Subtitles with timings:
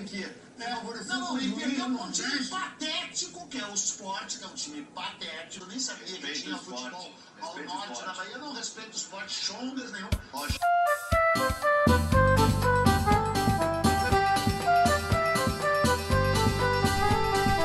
[0.00, 0.26] em que
[0.58, 0.84] não,
[1.18, 4.82] não, ele perdeu com um time patético, que é o esporte, que é um time
[4.94, 5.64] patético.
[5.64, 8.38] Eu nem sabia que tinha futebol ao norte da Bahia.
[8.38, 10.08] Não respeito o esporte, chongas nenhum.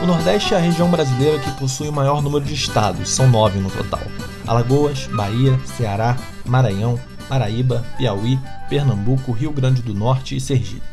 [0.02, 3.58] O Nordeste é a região brasileira que possui o maior número de estados, são nove
[3.60, 4.02] no total:
[4.46, 8.38] Alagoas, Bahia, Ceará, Maranhão, Paraíba, Piauí,
[8.70, 10.93] Pernambuco, Rio Grande do Norte e Sergipe.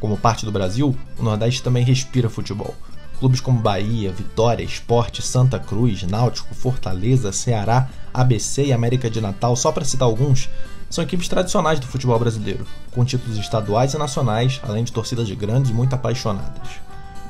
[0.00, 2.74] Como parte do Brasil, o Nordeste também respira futebol.
[3.18, 9.54] Clubes como Bahia, Vitória, Esporte, Santa Cruz, Náutico, Fortaleza, Ceará, ABC e América de Natal,
[9.54, 10.48] só para citar alguns,
[10.88, 15.70] são equipes tradicionais do futebol brasileiro, com títulos estaduais e nacionais, além de torcidas grandes
[15.70, 16.68] e muito apaixonadas.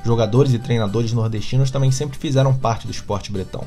[0.05, 3.65] Jogadores e treinadores nordestinos também sempre fizeram parte do esporte bretão.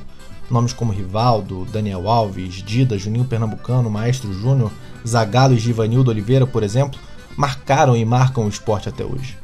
[0.49, 4.71] Nomes como Rivaldo, Daniel Alves, Dida, Juninho Pernambucano, Maestro Júnior,
[5.05, 6.99] Zagallo e Givanildo Oliveira, por exemplo,
[7.37, 9.37] marcaram e marcam o esporte até hoje.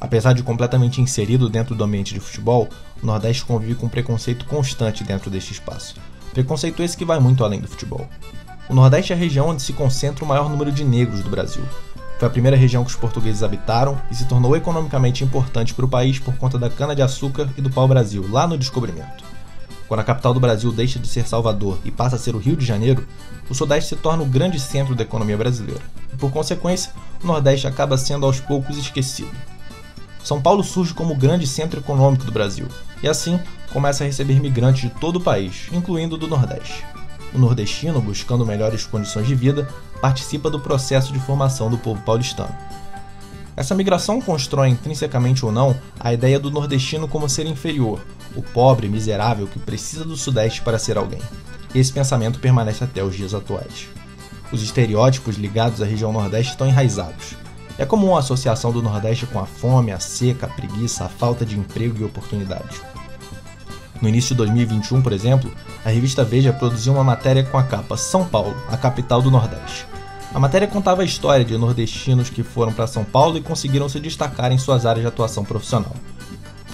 [0.00, 2.68] Apesar de completamente inserido dentro do ambiente de futebol,
[3.02, 5.96] o Nordeste convive com preconceito constante dentro deste espaço.
[6.32, 8.06] Preconceito esse que vai muito além do futebol.
[8.68, 11.62] O Nordeste é a região onde se concentra o maior número de negros do Brasil.
[12.18, 15.88] Foi a primeira região que os portugueses habitaram e se tornou economicamente importante para o
[15.88, 19.25] país por conta da cana-de-açúcar e do pau-brasil, lá no descobrimento.
[19.88, 22.56] Quando a capital do Brasil deixa de ser Salvador e passa a ser o Rio
[22.56, 23.06] de Janeiro,
[23.48, 25.80] o Sudeste se torna o grande centro da economia brasileira.
[26.12, 29.30] E por consequência, o Nordeste acaba sendo aos poucos esquecido.
[30.24, 32.66] São Paulo surge como o grande centro econômico do Brasil,
[33.00, 33.38] e assim
[33.72, 36.84] começa a receber migrantes de todo o país, incluindo do Nordeste.
[37.32, 39.68] O nordestino, buscando melhores condições de vida,
[40.00, 42.54] participa do processo de formação do povo paulistano.
[43.56, 48.00] Essa migração constrói intrinsecamente ou não a ideia do nordestino como ser inferior,
[48.36, 51.22] o pobre miserável que precisa do Sudeste para ser alguém.
[51.74, 53.88] E esse pensamento permanece até os dias atuais.
[54.52, 57.34] Os estereótipos ligados à região Nordeste estão enraizados.
[57.78, 61.44] É comum a associação do Nordeste com a fome, a seca, a preguiça, a falta
[61.44, 62.80] de emprego e oportunidades.
[64.00, 65.50] No início de 2021, por exemplo,
[65.84, 69.86] a revista Veja produziu uma matéria com a capa São Paulo, a capital do Nordeste.
[70.34, 73.98] A matéria contava a história de nordestinos que foram para São Paulo e conseguiram se
[73.98, 75.94] destacar em suas áreas de atuação profissional.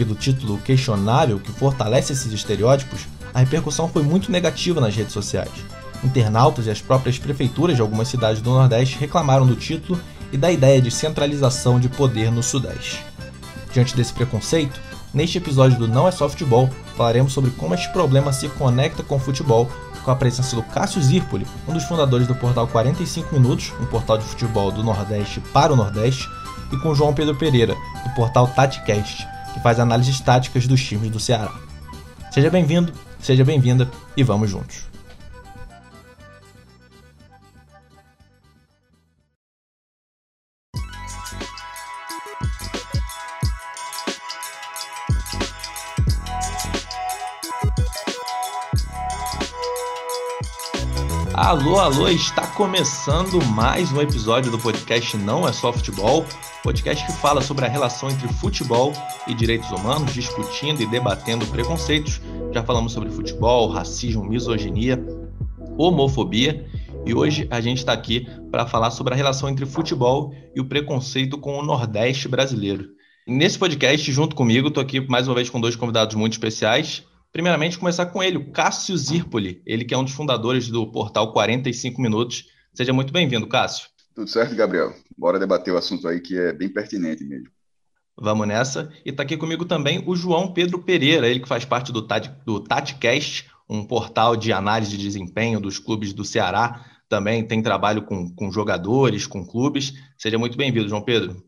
[0.02, 5.52] Pelo título questionável que fortalece esses estereótipos, a repercussão foi muito negativa nas redes sociais.
[6.02, 10.00] Internautas e as próprias prefeituras de algumas cidades do Nordeste reclamaram do título
[10.32, 13.00] e da ideia de centralização de poder no Sudeste.
[13.72, 14.80] Diante desse preconceito,
[15.14, 19.14] neste episódio do Não é Só Futebol, falaremos sobre como este problema se conecta com
[19.14, 19.70] o futebol,
[20.04, 24.19] com a presença do Cássio Zirpoli, um dos fundadores do portal 45 Minutos, um portal
[24.19, 26.28] de futebol do Nordeste para o Nordeste,
[26.72, 31.20] e com João Pedro Pereira, do portal TatiCast, que faz análises táticas dos times do
[31.20, 31.52] Ceará.
[32.30, 34.92] Seja bem-vindo, seja bem-vinda e vamos juntos.
[51.34, 56.24] Alô, alô, está começando mais um episódio do podcast Não é só futebol,
[56.62, 58.93] podcast que fala sobre a relação entre futebol
[59.27, 62.21] e direitos humanos, discutindo e debatendo preconceitos.
[62.53, 65.05] Já falamos sobre futebol, racismo, misoginia,
[65.77, 66.65] homofobia
[67.05, 70.65] e hoje a gente está aqui para falar sobre a relação entre futebol e o
[70.65, 72.91] preconceito com o Nordeste brasileiro.
[73.27, 77.05] Nesse podcast, junto comigo, estou aqui mais uma vez com dois convidados muito especiais.
[77.33, 81.33] Primeiramente, começar com ele, o Cássio Zirpoli, ele que é um dos fundadores do portal
[81.33, 82.44] 45 Minutos.
[82.73, 83.91] Seja muito bem-vindo, Cássio.
[84.15, 84.95] Tudo certo, Gabriel?
[85.17, 87.49] Bora debater o assunto aí que é bem pertinente mesmo.
[88.17, 88.93] Vamos nessa.
[89.05, 92.31] E está aqui comigo também o João Pedro Pereira, ele que faz parte do, Tati,
[92.45, 96.84] do TatiCast, um portal de análise de desempenho dos clubes do Ceará.
[97.09, 99.95] Também tem trabalho com, com jogadores, com clubes.
[100.19, 101.43] Seja muito bem-vindo, João Pedro.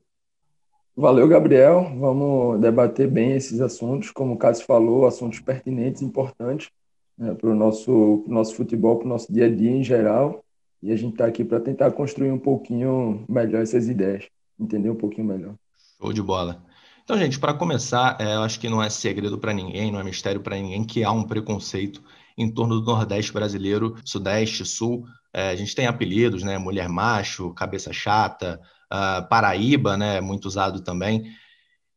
[0.96, 1.92] Valeu, Gabriel.
[1.98, 6.70] Vamos debater bem esses assuntos, como o Cássio falou, assuntos pertinentes, importantes
[7.18, 10.43] né, para o nosso, nosso futebol, para o nosso dia a dia em geral.
[10.84, 14.26] E a gente está aqui para tentar construir um pouquinho melhor essas ideias,
[14.60, 15.54] entender um pouquinho melhor.
[15.98, 16.62] Show de bola.
[17.02, 20.04] Então, gente, para começar, é, eu acho que não é segredo para ninguém, não é
[20.04, 22.04] mistério para ninguém que há um preconceito
[22.36, 25.06] em torno do Nordeste brasileiro, Sudeste, Sul.
[25.32, 26.58] É, a gente tem apelidos, né?
[26.58, 28.60] Mulher macho, cabeça chata,
[28.92, 31.32] uh, Paraíba, né, muito usado também.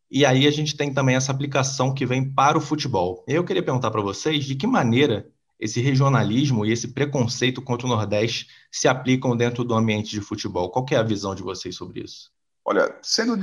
[0.10, 3.26] E aí a gente tem também essa aplicação que vem para o futebol.
[3.28, 7.90] Eu queria perguntar para vocês de que maneira esse regionalismo e esse preconceito contra o
[7.90, 10.70] Nordeste se aplicam dentro do ambiente de futebol.
[10.70, 12.32] Qual é a visão de vocês sobre isso?
[12.64, 13.38] Olha, sendo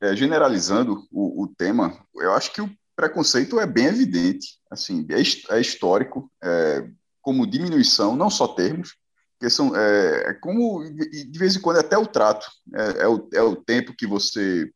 [0.00, 5.56] é, generalizando o, o tema, eu acho que o preconceito é bem evidente, assim, é,
[5.56, 6.88] é histórico, é,
[7.20, 8.96] como diminuição, não só termos,
[9.38, 13.28] porque são, é, é como, de vez em quando, até o trato, é, é, o,
[13.32, 14.70] é o tempo que você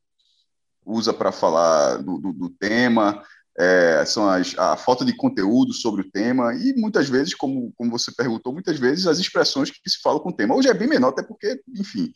[0.84, 3.22] usa para falar do, do, do tema,
[3.62, 7.90] é, são as, a falta de conteúdo sobre o tema e muitas vezes, como, como
[7.90, 10.54] você perguntou, muitas vezes as expressões que se falam com o tema.
[10.54, 12.12] Hoje é bem menor, até porque, enfim,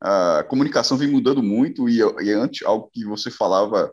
[0.00, 3.92] a comunicação vem mudando muito e, e antes algo que você falava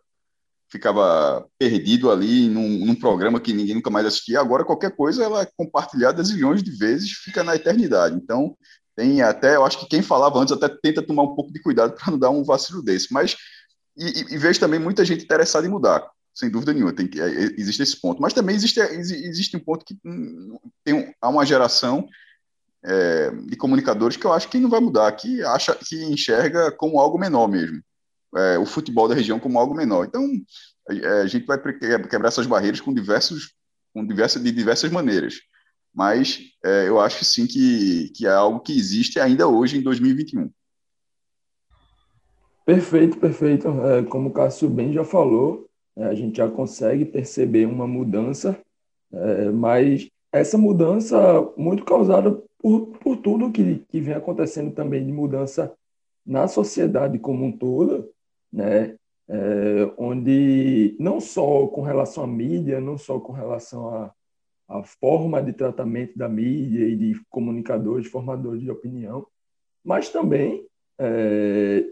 [0.69, 4.41] ficava perdido ali num, num, programa que ninguém nunca mais assistia.
[4.41, 8.17] Agora, qualquer coisa, ela é compartilhada zilhões de vezes, fica na eternidade.
[8.17, 8.53] Então,
[8.93, 11.93] tem até, eu acho que quem falava antes até tenta tomar um pouco de cuidado
[11.95, 13.13] para não dar um vacilo desse.
[13.13, 13.37] Mas,
[13.95, 16.05] e, e, vejo também muita gente interessada em mudar,
[16.37, 18.21] sem dúvida nenhuma, tem que, é, existe esse ponto.
[18.21, 22.07] Mas também existe, existe um ponto que hum, tem, há uma geração
[22.83, 26.99] é, de comunicadores que eu acho que não vai mudar, que acha que enxerga como
[26.99, 27.81] algo menor mesmo
[28.35, 30.05] é, o futebol da região como algo menor.
[30.05, 30.25] Então,
[30.89, 33.53] é, a gente vai quebrar essas barreiras com diversos,
[33.93, 35.35] com diversas, de diversas maneiras.
[35.93, 40.51] Mas é, eu acho sim que, que é algo que existe ainda hoje em 2021.
[42.65, 43.67] Perfeito, perfeito.
[43.67, 45.66] É, como o Cássio bem já falou, é,
[46.03, 48.59] a gente já consegue perceber uma mudança,
[49.11, 51.17] é, mas essa mudança
[51.57, 55.73] muito causada por, por tudo que, que vem acontecendo também de mudança
[56.25, 58.09] na sociedade como um todo,
[58.51, 58.95] né?
[59.29, 64.13] É, onde não só com relação à mídia, não só com relação à,
[64.69, 69.27] à forma de tratamento da mídia e de comunicadores, formadores de opinião,
[69.83, 70.65] mas também
[70.97, 71.83] é,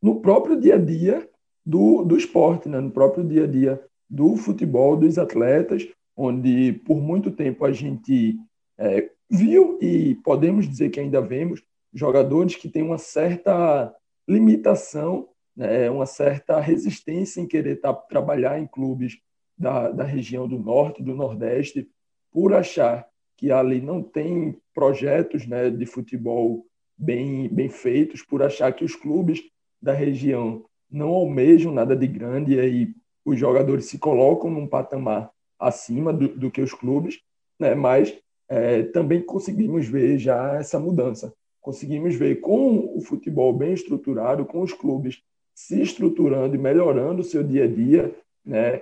[0.00, 1.28] no próprio dia a dia
[1.68, 2.80] do, do esporte, né?
[2.80, 5.86] no próprio dia a dia do futebol, dos atletas,
[6.16, 8.38] onde por muito tempo a gente
[8.78, 11.62] é, viu e podemos dizer que ainda vemos
[11.92, 13.94] jogadores que têm uma certa
[14.26, 15.28] limitação
[15.58, 19.18] né, uma certa resistência em querer trabalhar em clubes
[19.58, 21.90] da, da região do Norte, do Nordeste,
[22.30, 23.04] por achar
[23.36, 26.64] que ali não tem projetos né, de futebol
[26.96, 29.42] bem, bem feitos, por achar que os clubes
[29.82, 32.94] da região não almejam nada de grande e aí
[33.24, 37.20] os jogadores se colocam num patamar acima do, do que os clubes,
[37.58, 37.74] né?
[37.74, 38.16] mas
[38.48, 41.32] é, também conseguimos ver já essa mudança.
[41.60, 45.22] Conseguimos ver com o futebol bem estruturado, com os clubes
[45.54, 48.14] se estruturando e melhorando o seu dia a dia,
[48.44, 48.80] né,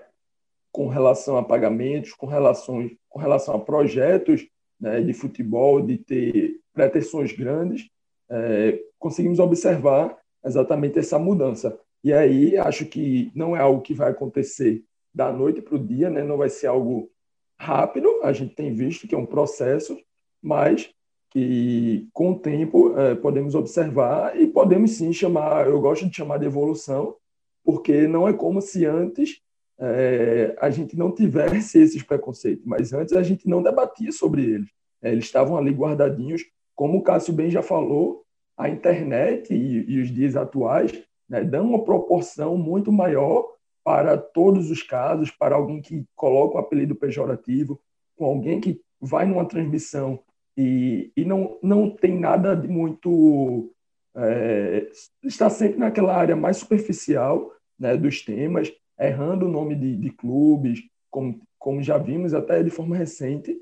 [0.71, 4.47] com relação a pagamentos, com, relações, com relação a projetos
[4.79, 7.89] né, de futebol, de ter pretensões grandes,
[8.29, 11.81] é, conseguimos observar exatamente essa mudança.
[12.07, 16.09] E aí acho que não é algo que vai acontecer da noite para o dia,
[16.09, 16.23] né?
[16.23, 17.11] não vai ser algo
[17.59, 19.99] rápido, a gente tem visto que é um processo,
[20.41, 20.89] mas
[21.31, 26.39] que com o tempo é, podemos observar e podemos sim chamar, eu gosto de chamar
[26.39, 27.17] de evolução,
[27.65, 29.41] porque não é como se antes
[29.77, 34.71] é, a gente não tivesse esses preconceitos, mas antes a gente não debatia sobre eles.
[35.03, 38.23] É, eles estavam ali guardadinhos, como o Cássio bem já falou,
[38.57, 43.47] a internet e, e os dias atuais né, dão uma proporção muito maior
[43.85, 47.81] para todos os casos, para alguém que coloca um apelido pejorativo,
[48.17, 50.21] com alguém que vai numa transmissão
[50.57, 53.71] e, e não, não tem nada de muito.
[54.15, 54.91] É,
[55.23, 60.81] está sempre naquela área mais superficial né, dos temas, errando o nome de, de clubes,
[61.11, 63.55] como, como já vimos até de forma recente.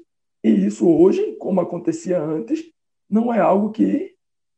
[0.45, 2.63] E isso hoje, como acontecia antes,
[3.11, 4.15] não é algo que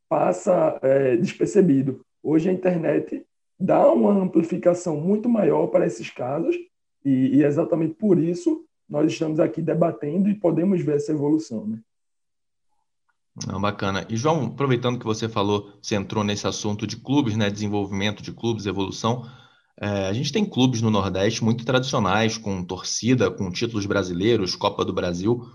[0.09, 2.05] passa é, despercebido.
[2.29, 3.25] Hoje a internet
[3.57, 6.57] dá uma amplificação muito maior para esses casos
[7.05, 11.65] e, e exatamente por isso nós estamos aqui debatendo e podemos ver essa evolução.
[11.65, 11.79] Né?
[13.47, 14.05] Não, bacana.
[14.09, 18.33] E João, aproveitando que você falou, você entrou nesse assunto de clubes, né, desenvolvimento de
[18.33, 19.25] clubes, evolução.
[19.81, 24.85] É, a gente tem clubes no Nordeste muito tradicionais, com torcida, com títulos brasileiros, Copa
[24.85, 25.47] do Brasil,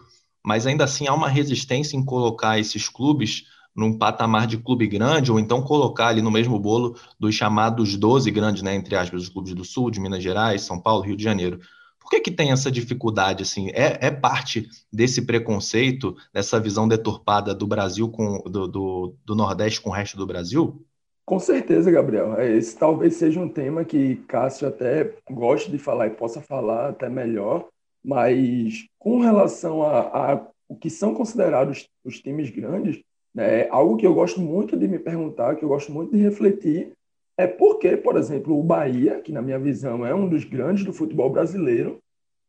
[0.41, 3.43] mas ainda assim há uma resistência em colocar esses clubes
[3.75, 8.29] num patamar de clube grande, ou então colocar ali no mesmo bolo dos chamados 12
[8.31, 11.23] grandes, né, entre aspas, os clubes do Sul, de Minas Gerais, São Paulo, Rio de
[11.23, 11.59] Janeiro.
[11.99, 13.43] Por que, que tem essa dificuldade?
[13.43, 13.69] Assim?
[13.69, 19.79] É, é parte desse preconceito, dessa visão deturpada do Brasil com do, do, do Nordeste
[19.79, 20.85] com o resto do Brasil?
[21.25, 22.37] Com certeza, Gabriel.
[22.37, 26.89] É, esse talvez seja um tema que Cássio até goste de falar e possa falar
[26.89, 27.69] até melhor,
[28.03, 33.01] mas com relação a, a o que são considerados os times grandes,
[33.33, 36.91] né, algo que eu gosto muito de me perguntar, que eu gosto muito de refletir,
[37.37, 40.93] é porque, por exemplo, o Bahia, que na minha visão é um dos grandes do
[40.93, 41.99] futebol brasileiro,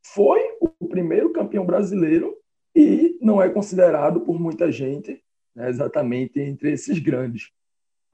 [0.05, 2.37] foi o primeiro campeão brasileiro
[2.75, 5.23] e não é considerado por muita gente
[5.55, 7.51] né, exatamente entre esses grandes.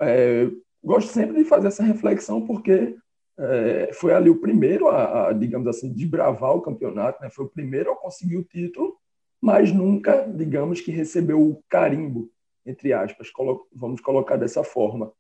[0.01, 0.49] É,
[0.85, 2.97] gosto sempre de fazer essa reflexão porque
[3.39, 7.51] é, foi ali o primeiro a, a, digamos assim, desbravar o campeonato, né, foi o
[7.51, 8.97] primeiro a conseguir o título,
[9.41, 12.29] mas nunca, digamos que recebeu o carimbo,
[12.65, 15.13] entre aspas, colo vamos colocar dessa forma.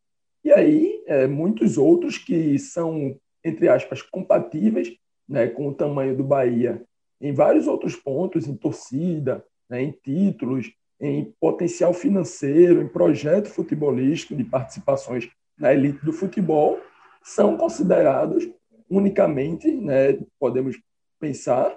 [0.45, 4.95] E aí, é, muitos outros que são entre aspas, compatíveis
[5.28, 6.83] né, com o tamanho do Bahia
[7.21, 14.37] em vários outros pontos, em torcida, né, em títulos, em potencial financeiro, em projeto futebolístico
[14.37, 15.28] de participações
[15.59, 16.78] na elite do futebol,
[17.23, 18.49] são considerados
[18.88, 20.80] unicamente, né, podemos
[21.18, 21.76] pensar,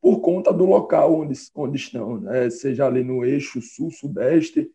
[0.00, 4.70] por conta do local onde, onde estão, né, seja ali no eixo sul-sudeste,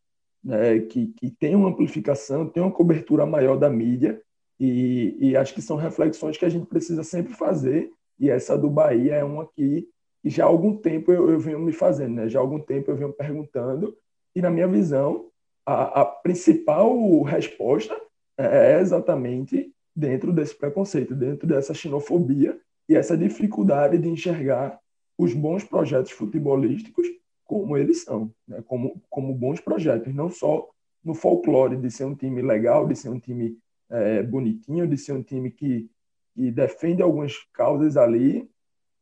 [0.48, 4.22] né, que, que tem uma amplificação, tem uma cobertura maior da mídia,
[4.58, 8.70] e, e acho que são reflexões que a gente precisa sempre fazer, e essa do
[8.70, 9.90] Bahia é uma que
[10.24, 12.30] e já há algum tempo eu, eu venho me fazendo, né?
[12.30, 13.96] já há algum tempo eu venho perguntando,
[14.34, 15.28] e na minha visão,
[15.66, 17.96] a, a principal resposta
[18.38, 24.80] é exatamente dentro desse preconceito, dentro dessa xenofobia e essa dificuldade de enxergar
[25.18, 27.08] os bons projetos futebolísticos
[27.48, 28.62] como eles são, né?
[28.68, 30.70] como, como bons projetos, não só
[31.04, 33.58] no folclore de ser um time legal, de ser um time
[33.90, 35.90] é, bonitinho, de ser um time que,
[36.36, 38.48] que defende algumas causas ali,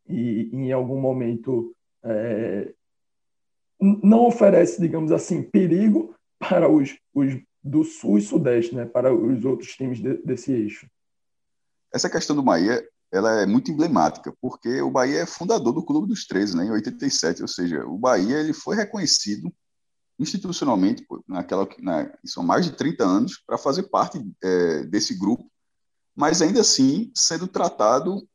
[0.07, 2.71] e em algum momento é,
[3.79, 9.43] não oferece, digamos assim, perigo para os, os do sul e sudeste, né, para os
[9.43, 10.87] outros times de, desse eixo.
[11.91, 16.07] Essa questão do Bahia ela é muito emblemática, porque o Bahia é fundador do Clube
[16.07, 19.53] dos 13, né, em 87, ou seja, o Bahia ele foi reconhecido
[20.19, 25.49] institucionalmente naquela na, são mais de 30 anos para fazer parte é, desse grupo,
[26.15, 28.27] mas ainda assim sendo tratado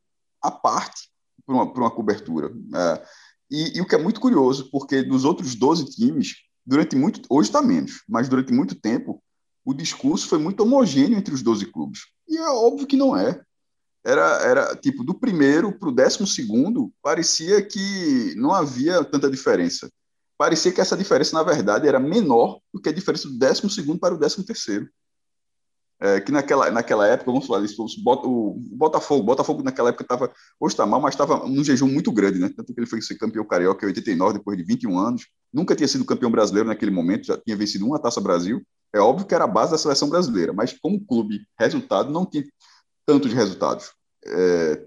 [0.42, 1.10] à parte
[1.46, 2.52] para uma, uma, cobertura.
[2.74, 3.06] É,
[3.50, 6.34] e, e, o que é muito curioso, porque dos outros 12 times,
[6.64, 7.22] durante muito.
[7.28, 9.22] Hoje está menos, mas durante muito tempo,
[9.64, 12.00] o discurso foi muito homogêneo entre os 12 clubes.
[12.28, 13.42] E é óbvio que não é.
[14.04, 19.90] Era, era tipo, do primeiro para o décimo segundo, parecia que não havia tanta diferença.
[20.38, 23.98] Parecia que essa diferença, na verdade, era menor do que a diferença do décimo segundo
[23.98, 24.88] para o décimo terceiro
[26.00, 30.72] é, que naquela, naquela época, vamos falar disso, o Botafogo, Botafogo naquela época estava, hoje
[30.72, 32.50] está mal, mas estava num jejum muito grande, né?
[32.56, 35.86] Tanto que ele foi ser campeão carioca em 89, depois de 21 anos, nunca tinha
[35.86, 38.62] sido campeão brasileiro naquele momento, já tinha vencido uma Taça Brasil,
[38.94, 42.44] é óbvio que era a base da seleção brasileira, mas como clube, resultado, não tinha
[43.06, 43.92] tanto de resultados.
[44.24, 44.84] É,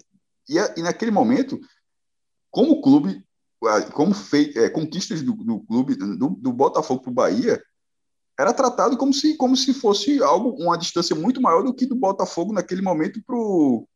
[0.50, 1.60] e, e, naquele momento,
[2.52, 3.24] como clube,
[3.94, 4.14] como
[4.56, 7.64] é, conquistas do, do clube, do, do Botafogo para o Bahia,
[8.38, 11.96] era tratado como se, como se fosse algo, uma distância muito maior do que do
[11.96, 13.88] Botafogo naquele momento para o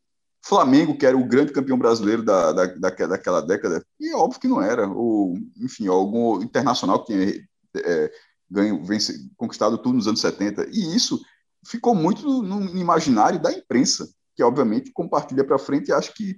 [0.44, 3.84] Flamengo, que era o grande campeão brasileiro da, da, daquela década.
[4.00, 4.88] E é óbvio que não era.
[4.88, 7.48] Ou, enfim, algum internacional que tinha
[7.84, 8.12] é,
[8.50, 10.68] ganho, vence, conquistado tudo nos anos 70.
[10.72, 11.20] E isso
[11.66, 16.38] ficou muito no imaginário da imprensa, que obviamente compartilha para frente e acho que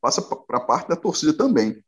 [0.00, 1.82] passa para parte da torcida também.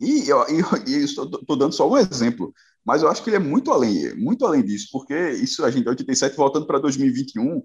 [0.00, 0.44] E eu
[0.86, 2.52] estou dando só um exemplo.
[2.84, 5.86] Mas eu acho que ele é muito além, muito além disso, porque isso a gente,
[5.86, 7.62] 87, voltando para 2021,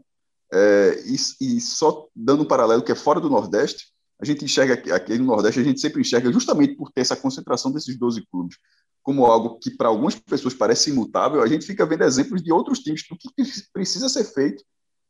[0.51, 3.87] é, e, e, só dando um paralelo que é fora do Nordeste,
[4.19, 7.71] a gente enxerga aqui no Nordeste, a gente sempre enxerga justamente por ter essa concentração
[7.71, 8.57] desses 12 clubes
[9.05, 12.79] como algo que para algumas pessoas parece imutável, a gente fica vendo exemplos de outros
[12.79, 13.29] times do que
[13.71, 14.63] precisa ser feito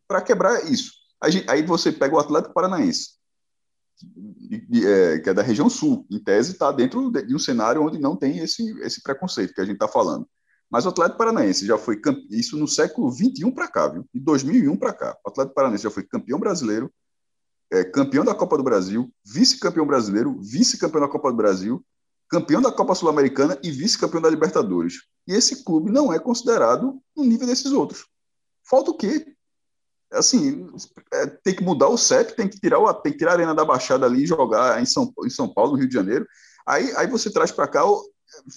[0.06, 0.92] para quebrar isso.
[1.48, 3.12] Aí você pega o Atlético Paranaense,
[4.86, 8.18] é, que é da região sul, em tese está dentro de, um cenário onde não
[8.18, 10.28] tem esse, esse preconceito que a gente está falando.
[10.70, 11.98] Mas o Atlético Paranaense já foi
[12.30, 14.06] isso no século 21 para cá, viu?
[14.14, 15.18] De 2001 para cá.
[15.25, 16.92] O Atlético Paranaense já foi campeão brasileiro,
[17.72, 21.82] é, campeão da Copa do Brasil, vice-campeão brasileiro, vice-campeão da Copa do Brasil,
[22.29, 25.03] campeão da Copa Sul-Americana e vice-campeão da Libertadores.
[25.27, 28.05] E esse clube não é considerado no nível desses outros.
[28.63, 29.36] Falta o quê?
[30.12, 30.67] assim,
[31.13, 33.55] é, tem que mudar o CEP, tem que tirar o, tem que tirar a Arena
[33.55, 36.27] da Baixada ali e jogar em São, em São Paulo, no Rio de Janeiro.
[36.65, 37.84] Aí, aí você traz para cá,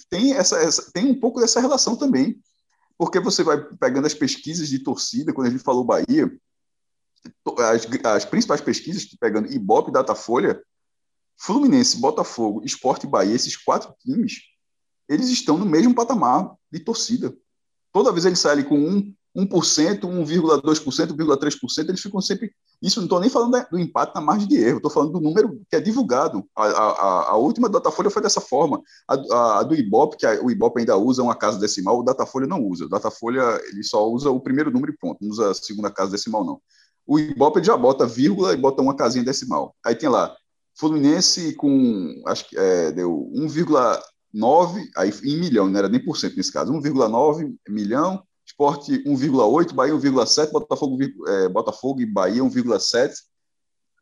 [0.09, 2.39] tem, essa, essa, tem um pouco dessa relação também,
[2.97, 6.31] porque você vai pegando as pesquisas de torcida, quando a gente falou Bahia,
[7.59, 10.61] as, as principais pesquisas, pegando Ibope, Datafolha,
[11.39, 14.41] Fluminense, Botafogo, Esporte e Bahia, esses quatro times,
[15.07, 17.33] eles estão no mesmo patamar de torcida.
[17.91, 22.51] Toda vez eles saem com um, 1%, 1,2%, 1,3%, eles ficam sempre.
[22.81, 25.61] Isso não estou nem falando do impacto na margem de erro, estou falando do número
[25.69, 26.45] que é divulgado.
[26.55, 28.81] A, a, a última Datafolha foi dessa forma.
[29.07, 32.47] A, a, a do Ibope, que o Ibope ainda usa uma casa decimal, o Datafolha
[32.47, 32.85] não usa.
[32.85, 36.11] O Datafolha ele só usa o primeiro número e ponto, não usa a segunda casa
[36.11, 36.61] decimal, não.
[37.07, 39.75] O Ibope já bota vírgula e bota uma casinha decimal.
[39.85, 40.35] Aí tem lá,
[40.79, 46.37] Fluminense com, acho que é, deu 1,9, aí em milhão, não era nem por cento
[46.37, 53.11] nesse caso, 1,9 milhão, Esporte 1,8, Bahia 1,7, Botafogo, é, Botafogo e Bahia 1,7.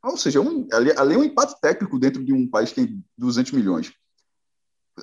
[0.03, 3.03] Ou seja, um, ali, ali é um empate técnico dentro de um país que tem
[3.17, 3.91] 200 milhões.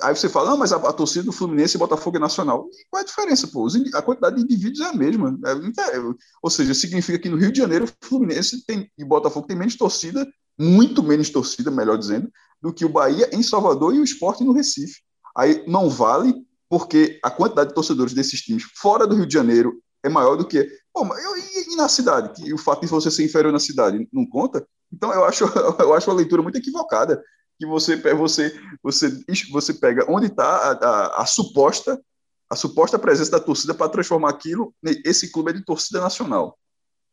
[0.00, 2.69] Aí você fala, não, mas a, a, torcida do Fluminense e Botafogo é nacional.
[2.73, 3.66] E qual é a diferença, pô?
[3.95, 5.38] A quantidade de indivíduos é a mesma.
[5.45, 9.57] É, ou seja, significa que no Rio de Janeiro, o Fluminense tem, e Botafogo tem
[9.57, 10.26] menos torcida,
[10.58, 12.30] muito menos torcida, melhor dizendo,
[12.61, 15.02] do que o Bahia em Salvador e o Esporte no Recife.
[15.37, 16.34] Aí não vale,
[16.68, 20.46] porque a quantidade de torcedores desses times fora do Rio de Janeiro é maior do
[20.46, 20.68] que.
[20.92, 22.32] Pô, eu, e, na cidade?
[22.34, 24.66] Que o fato de você ser inferior na cidade não conta?
[24.92, 25.44] Então eu acho,
[25.80, 27.23] eu acho a leitura muito equivocada
[27.58, 32.00] que você você você você pega onde está a, a, a, suposta
[32.50, 36.58] a suposta presença da torcida para transformar aquilo esse clube é de torcida nacional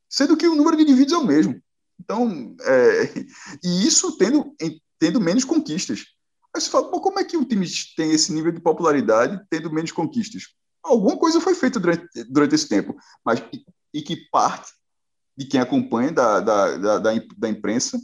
[0.10, 1.62] sendo que o número de indivíduos é o mesmo
[2.02, 3.04] então é,
[3.64, 4.56] e isso tendo
[5.00, 6.06] tendo menos conquistas.
[6.54, 7.66] Aí você fala como é que o time
[7.96, 10.50] tem esse nível de popularidade tendo menos conquistas?
[10.84, 14.72] Alguma coisa foi feita durante, durante esse tempo mas e, e que parte
[15.38, 17.00] de quem acompanha da, da, da,
[17.38, 18.00] da imprensa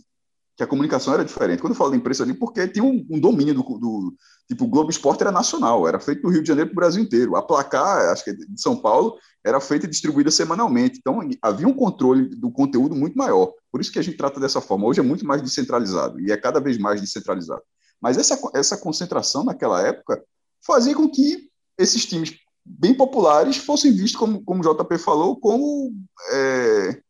[0.57, 1.61] que a comunicação era diferente.
[1.61, 4.13] Quando eu falo da imprensa ali, porque tinha um, um domínio do, do,
[4.47, 7.03] Tipo, o Globo Esporte era nacional, era feito no Rio de Janeiro para o Brasil
[7.03, 7.35] inteiro.
[7.35, 10.97] A placar, acho que de São Paulo, era feita e distribuída semanalmente.
[10.99, 13.53] Então, havia um controle do conteúdo muito maior.
[13.71, 14.87] Por isso que a gente trata dessa forma.
[14.87, 17.61] Hoje é muito mais descentralizado, e é cada vez mais descentralizado.
[18.01, 20.23] Mas essa, essa concentração naquela época
[20.65, 22.35] fazia com que esses times
[22.65, 25.93] bem populares fossem vistos, como, como o JP falou, como
[26.31, 27.01] é,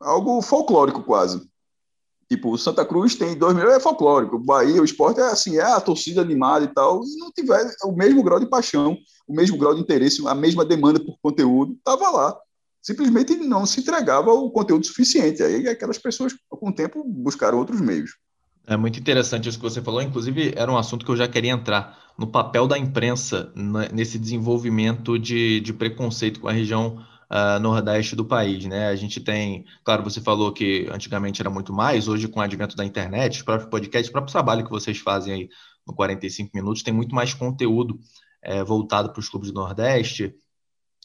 [0.00, 1.40] algo folclórico quase.
[2.34, 4.34] Tipo, o Santa Cruz tem 2 milhões, é folclórico.
[4.34, 7.64] O Bahia, o esporte é assim, é a torcida animada e tal, e não tiver
[7.84, 8.98] o mesmo grau de paixão,
[9.28, 12.36] o mesmo grau de interesse, a mesma demanda por conteúdo, estava lá.
[12.82, 15.44] Simplesmente não se entregava o conteúdo suficiente.
[15.44, 18.10] Aí aquelas pessoas, com o tempo, buscaram outros meios.
[18.66, 20.02] É muito interessante isso que você falou.
[20.02, 23.52] Inclusive, era um assunto que eu já queria entrar no papel da imprensa
[23.92, 26.98] nesse desenvolvimento de, de preconceito com a região
[27.30, 28.88] uh, nordeste do país, né?
[28.88, 32.76] A gente tem, claro, você falou que antigamente era muito mais, hoje com o advento
[32.76, 35.48] da internet, os próprios podcasts, o próprio trabalho que vocês fazem aí
[35.86, 37.98] no 45 minutos tem muito mais conteúdo
[38.42, 40.34] é, voltado para os clubes do Nordeste,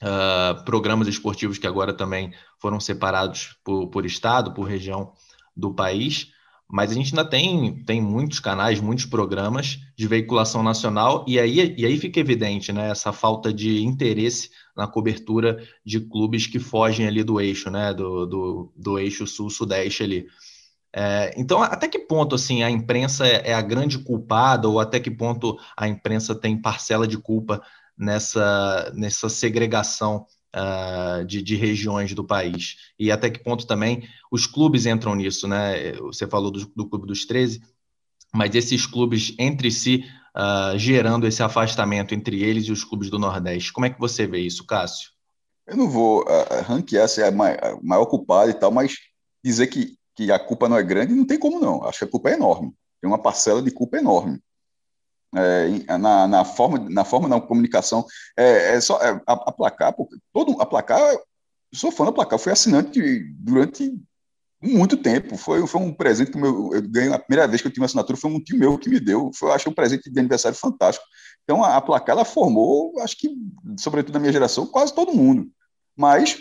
[0.01, 5.13] uh, programas esportivos que agora também foram separados por, por estado, por região
[5.55, 6.31] do país.
[6.71, 11.73] Mas a gente ainda tem, tem muitos canais, muitos programas de veiculação nacional, e aí,
[11.75, 17.07] e aí fica evidente né, essa falta de interesse na cobertura de clubes que fogem
[17.07, 20.27] ali do eixo, né, do, do, do eixo sul-sudeste ali.
[20.93, 24.99] É, então, até que ponto assim a imprensa é, é a grande culpada, ou até
[24.99, 27.61] que ponto a imprensa tem parcela de culpa
[27.97, 32.75] nessa, nessa segregação uh, de, de, regiões do país.
[32.97, 35.93] E até que ponto também os clubes entram nisso, né?
[35.93, 37.61] Você falou do, do Clube dos 13,
[38.33, 43.19] mas esses clubes entre si uh, gerando esse afastamento entre eles e os clubes do
[43.19, 43.73] Nordeste.
[43.73, 45.11] Como é que você vê isso, Cássio?
[45.67, 48.95] Eu não vou uh, ranquear se é a maior, maior culpada e tal, mas
[49.43, 51.83] dizer que, que a culpa não é grande não tem como não.
[51.83, 52.73] Acho que a culpa é enorme.
[53.01, 54.39] Tem uma parcela de culpa enorme
[55.35, 58.05] é, na, na, forma, na forma da comunicação.
[58.37, 61.21] É, é só é, a, a, placar, porque todo a placar, eu
[61.73, 62.99] sou fã da placar, fui assinante
[63.35, 63.99] durante
[64.61, 65.37] muito tempo.
[65.37, 67.85] Foi, foi um presente que meu, eu ganhei a primeira vez que eu tive uma
[67.85, 69.31] assinatura, foi um tio meu que me deu.
[69.33, 71.05] Foi, eu achei um presente de aniversário fantástico.
[71.43, 73.29] Então a, a placar ela formou, acho que,
[73.77, 75.49] sobretudo na minha geração, quase todo mundo.
[75.95, 76.37] Mas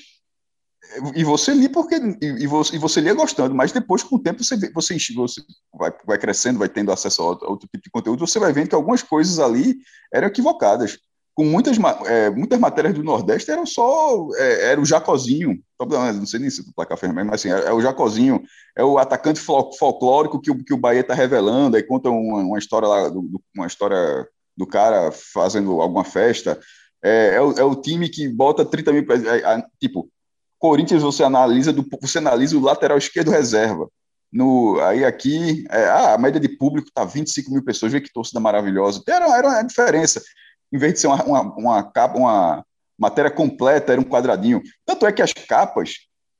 [1.15, 4.43] e você lia porque e, você, e você lia gostando, mas depois com o tempo
[4.43, 5.43] você você, você
[5.75, 8.53] vai, vai crescendo, vai tendo acesso a outro, a outro, tipo de conteúdo, você vai
[8.53, 9.77] vendo que algumas coisas ali
[10.13, 10.99] eram equivocadas.
[11.35, 16.41] Com muitas, é, muitas matérias do Nordeste eram só é, era o Jacozinho, não sei
[16.41, 18.43] nem se o placar fez mas assim, é, é, o Jacozinho,
[18.77, 22.59] é o atacante folclórico que o, que o Bahia está revelando, aí conta uma, uma
[22.59, 26.59] história lá, do, uma história do cara fazendo alguma festa.
[27.03, 29.07] É, é, o, é o time que bota 30 mil.
[29.13, 30.11] É, tipo,
[30.59, 33.89] Corinthians você analisa do, você analisa o lateral esquerdo reserva.
[34.31, 38.13] No, aí aqui, é, ah, a média de público tá 25 mil pessoas, vê que
[38.13, 39.03] torcida maravilhosa.
[39.07, 40.23] Era, era uma diferença.
[40.71, 42.65] Em vez de ser uma, uma, uma, uma
[42.99, 44.63] matéria completa, era um quadradinho.
[44.85, 45.95] Tanto é que as capas,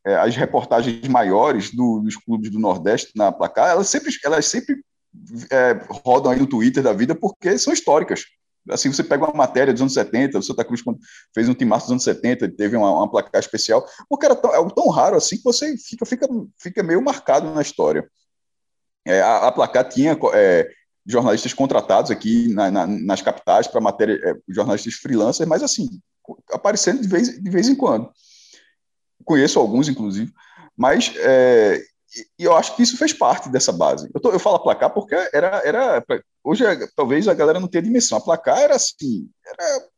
[0.05, 4.77] é, as reportagens maiores do, dos clubes do Nordeste na placar, elas sempre, elas sempre
[5.51, 8.25] é, rodam aí no Twitter da vida porque são históricas
[8.71, 10.99] assim, você pega uma matéria dos anos 70, o Santa Cruz quando
[11.35, 13.87] fez um timaço dos anos 70, teve uma, uma placar especial,
[14.23, 16.29] era tão, é tão raro assim que você fica, fica,
[16.59, 18.09] fica meio marcado na história.
[19.07, 20.69] É, a, a placar tinha é,
[21.07, 25.89] jornalistas contratados aqui na, na, nas capitais para matéria, é, jornalistas freelancers, mas assim,
[26.53, 28.11] aparecendo de vez, de vez em quando.
[29.25, 30.33] Conheço alguns, inclusive,
[30.77, 31.83] mas é,
[32.39, 34.11] e eu acho que isso fez parte dessa base.
[34.15, 36.05] Eu, tô, eu falo placar porque era, era
[36.43, 36.65] hoje
[36.97, 38.19] talvez a galera não tenha dimensão.
[38.19, 39.89] A placar era assim, era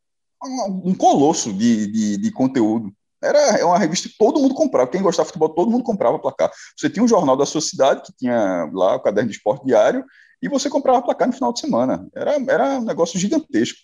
[0.45, 2.93] um, um colosso de, de, de, conteúdo.
[3.23, 4.91] Era uma revista que todo mundo comprava.
[4.91, 6.51] Quem gostava de futebol, todo mundo comprava a placar.
[6.77, 10.05] Você tinha um jornal da sua cidade, que tinha lá o caderno de esporte diário,
[10.43, 12.09] e você comprava placar no final de semana.
[12.15, 13.79] Era, era um negócio gigantesco.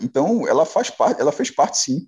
[0.00, 2.06] Então, ela faz parte, ela fez parte, sim,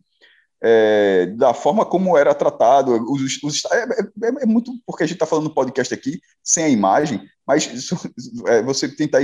[0.62, 2.92] é, da forma como era tratado.
[3.10, 6.64] Os, os é, é, é, muito porque a gente está falando no podcast aqui sem
[6.64, 7.96] a imagem, mas isso,
[8.46, 9.20] é, você tentar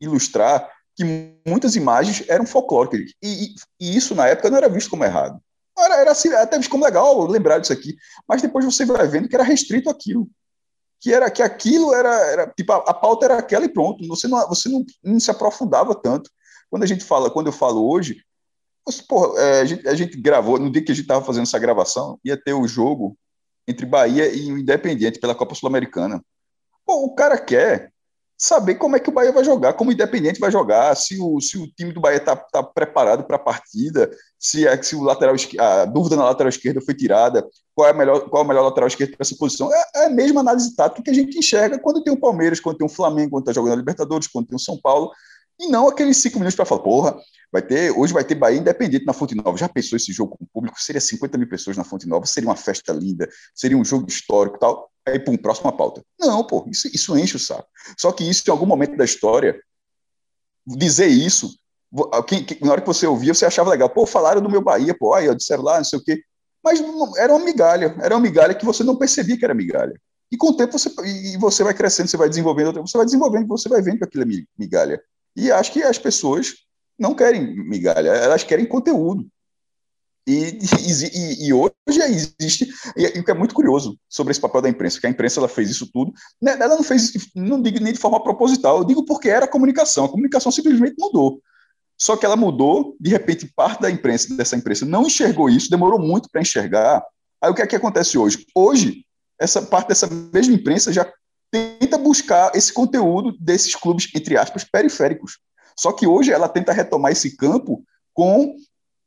[0.00, 1.04] ilustrar que
[1.46, 5.40] muitas imagens eram folclóricas e, e, isso na época não era visto como errado.
[5.76, 7.96] Era, era assim, até visto como legal lembrar disso aqui,
[8.28, 10.28] mas depois você vai vendo que era restrito aquilo
[11.00, 14.06] que era que aquilo era, era tipo a, a, pauta era aquela e pronto.
[14.08, 16.30] Você não você não, não, se aprofundava tanto.
[16.70, 18.22] Quando a gente fala, quando eu falo hoje,
[18.90, 21.44] você, porra, é, a, gente, a, gente, gravou no dia que a gente estava fazendo
[21.44, 23.16] essa gravação ia ter o jogo
[23.66, 26.22] entre Bahia e o Independiente pela Copa Sul-Americana.
[26.86, 27.92] O cara quer
[28.38, 31.40] saber como é que o Bahia vai jogar, como o Independente vai jogar, se o,
[31.40, 35.02] se o time do Bahia está tá preparado para a partida, se, é, se o
[35.02, 38.48] lateral a dúvida na lateral esquerda foi tirada, qual é a melhor, qual é a
[38.48, 39.68] melhor lateral esquerda para essa posição.
[39.74, 42.78] É, é, a mesma análise tática que a gente enxerga quando tem o Palmeiras, quando
[42.78, 45.10] tem o Flamengo, quando está jogando a Libertadores, quando tem o São Paulo,
[45.58, 49.04] e não aqueles cinco minutos para falar, porra, vai ter, hoje vai ter Bahia Independente
[49.04, 49.56] na Fonte Nova.
[49.56, 50.80] Já pensou esse jogo com o público?
[50.80, 54.58] Seria 50 mil pessoas na Fonte Nova, seria uma festa linda, seria um jogo histórico
[54.58, 54.90] tal.
[55.06, 56.04] Aí, pum, próxima pauta.
[56.18, 57.66] Não, pô, isso, isso enche o saco.
[57.96, 59.58] Só que isso, em algum momento da história,
[60.66, 61.58] dizer isso,
[62.60, 63.88] na hora que você ouvia, você achava legal.
[63.88, 66.22] Pô, falaram do meu Bahia, pô, aí, disseram lá, não sei o quê.
[66.62, 66.80] Mas
[67.16, 69.98] era uma migalha, era uma migalha que você não percebia que era migalha.
[70.30, 73.48] E com o tempo você, e você vai crescendo, você vai desenvolvendo, você vai desenvolvendo,
[73.48, 75.02] você vai vendo que aquilo é migalha.
[75.36, 76.54] E acho que as pessoas
[76.98, 79.26] não querem migalha, elas querem conteúdo.
[80.26, 84.68] E, e, e, hoje existe, e, o que é muito curioso sobre esse papel da
[84.68, 86.12] imprensa, que a imprensa ela fez isso tudo,
[86.42, 89.46] né, ela não fez isso, não digo nem de forma proposital, eu digo porque era
[89.46, 91.40] a comunicação, a comunicação simplesmente mudou.
[91.96, 95.98] Só que ela mudou, de repente, parte da imprensa, dessa imprensa, não enxergou isso, demorou
[95.98, 97.02] muito para enxergar.
[97.40, 98.46] Aí o que é que acontece hoje?
[98.54, 99.06] Hoje,
[99.40, 101.10] essa parte dessa mesma imprensa já
[101.88, 105.38] tenta buscar esse conteúdo desses clubes, entre aspas, periféricos.
[105.76, 108.54] Só que hoje ela tenta retomar esse campo com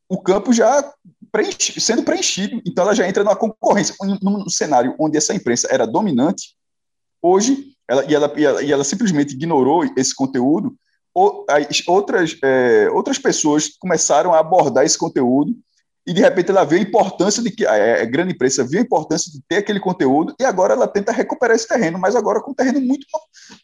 [0.10, 0.92] o campo já
[1.32, 2.60] preenchi, sendo preenchido.
[2.66, 3.96] Então ela já entra numa concorrência.
[4.22, 6.56] Num cenário onde essa imprensa era dominante,
[7.22, 10.76] hoje, ela, e, ela, e, ela, e ela simplesmente ignorou esse conteúdo,
[11.14, 15.54] ou, as, outras, é, outras pessoas começaram a abordar esse conteúdo
[16.06, 18.84] e de repente ela vê a importância de que a, a grande imprensa viu a
[18.84, 22.52] importância de ter aquele conteúdo e agora ela tenta recuperar esse terreno, mas agora com
[22.52, 23.06] um terreno muito,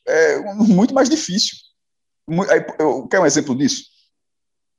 [0.07, 1.57] é, muito mais difícil.
[3.09, 3.83] Quer um exemplo disso?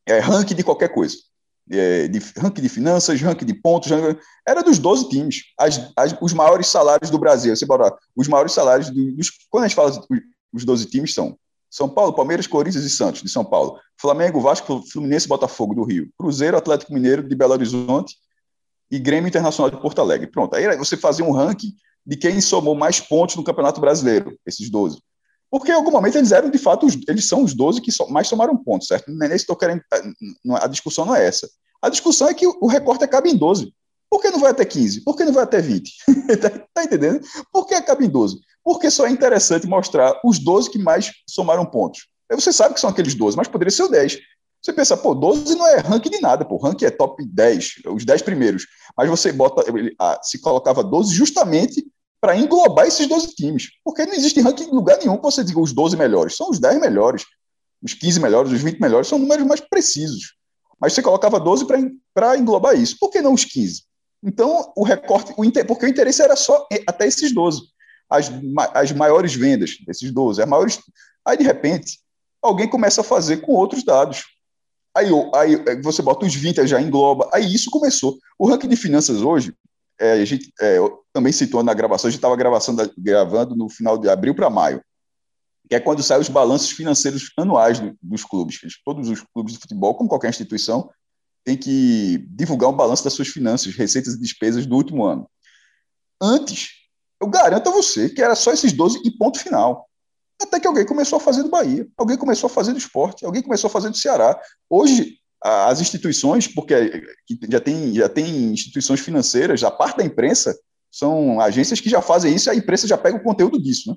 [0.06, 1.16] É ranking de qualquer coisa
[1.70, 6.16] é, de ranking de finanças, ranking de pontos, ranking, era dos 12 times, as, as,
[6.20, 7.54] os maiores salários do Brasil.
[7.54, 9.92] Você bora, os maiores salários do, dos, quando a gente fala
[10.52, 11.36] os 12 times são
[11.70, 16.08] São Paulo, Palmeiras, Corinthians e Santos de São Paulo, Flamengo, Vasco, Fluminense, Botafogo do Rio,
[16.18, 18.16] Cruzeiro, Atlético Mineiro de Belo Horizonte
[18.90, 20.26] e Grêmio Internacional de Porto Alegre.
[20.26, 21.74] Pronto, aí você fazia um ranking
[22.06, 24.98] de quem somou mais pontos no Campeonato Brasileiro, esses 12.
[25.50, 28.28] Porque em algum momento eles eram, de fato, os, eles são os 12 que mais
[28.28, 29.10] somaram pontos, certo?
[29.10, 29.82] É nesse estou querendo.
[30.60, 31.48] A discussão não é essa.
[31.80, 33.72] A discussão é que o recorte acaba em 12.
[34.10, 35.02] Por que não vai até 15?
[35.02, 35.92] Por que não vai até 20?
[36.40, 37.20] tá, tá entendendo?
[37.52, 38.38] Por que acaba em 12?
[38.64, 42.08] Porque só é interessante mostrar os 12 que mais somaram pontos.
[42.30, 44.18] Você sabe que são aqueles 12, mas poderia ser o 10.
[44.60, 48.04] Você pensa, pô, 12 não é ranking de nada, pô, ranking é top 10, os
[48.04, 48.66] 10 primeiros.
[48.96, 49.62] Mas você bota,
[50.22, 51.86] se colocava 12 justamente
[52.20, 53.68] para englobar esses 12 times.
[53.84, 56.36] Porque não existe ranking em lugar nenhum que você diga os 12 melhores.
[56.36, 57.24] São os 10 melhores.
[57.82, 60.34] Os 15 melhores, os 20 melhores, são números mais precisos.
[60.80, 61.64] Mas você colocava 12
[62.12, 62.96] para englobar isso.
[62.98, 63.84] Por que não os 15?
[64.22, 67.62] Então, o recorte, o porque o interesse era só até esses 12.
[68.10, 68.30] As,
[68.74, 70.80] as maiores vendas desses 12, as maiores.
[71.24, 72.00] Aí, de repente,
[72.42, 74.24] alguém começa a fazer com outros dados.
[74.94, 77.28] Aí, aí você bota os 20, já engloba.
[77.32, 78.18] Aí isso começou.
[78.38, 79.54] O ranking de finanças hoje,
[80.00, 80.78] é, a gente é,
[81.12, 84.82] também citou na gravação, a gente estava gravando no final de abril para maio,
[85.68, 88.58] que é quando saem os balanços financeiros anuais do, dos clubes.
[88.84, 90.90] Todos os clubes de futebol, como qualquer instituição,
[91.44, 95.28] tem que divulgar um balanço das suas finanças, receitas e despesas do último ano.
[96.20, 96.70] Antes,
[97.20, 99.88] eu garanto a você que era só esses 12 e ponto final.
[100.40, 103.42] Até que alguém começou a fazer do Bahia, alguém começou a fazer do esporte, alguém
[103.42, 104.40] começou a fazer do Ceará.
[104.70, 106.74] Hoje, as instituições, porque
[107.48, 110.56] já tem, já tem instituições financeiras, a parte da imprensa,
[110.90, 113.96] são agências que já fazem isso e a imprensa já pega o conteúdo disso, né?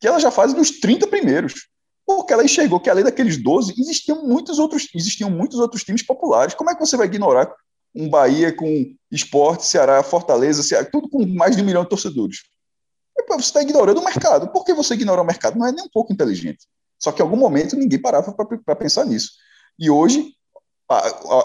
[0.00, 1.68] que ela já faz nos 30 primeiros.
[2.08, 6.54] Porque ela enxergou que além daqueles 12, existiam muitos outros, existiam muitos outros times populares.
[6.54, 7.54] Como é que você vai ignorar
[7.94, 8.66] um Bahia com
[9.12, 12.44] esporte, Ceará, Fortaleza, Ceará, tudo com mais de um milhão de torcedores?
[13.28, 14.48] Você está ignorando o mercado.
[14.48, 15.58] Por que você ignora o mercado?
[15.58, 16.66] Não é nem um pouco inteligente.
[16.98, 19.32] Só que em algum momento ninguém parava para pensar nisso.
[19.78, 20.32] E hoje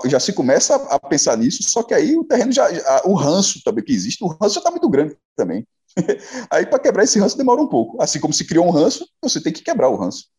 [0.06, 2.70] já se começa a pensar nisso, só que aí o terreno já,
[3.04, 5.68] o ranço também que existe, o ranço já está muito grande também.
[6.50, 8.02] Aí, para quebrar esse ranço, demora um pouco.
[8.02, 10.33] Assim como se criou um ranço, você tem que quebrar o ranço.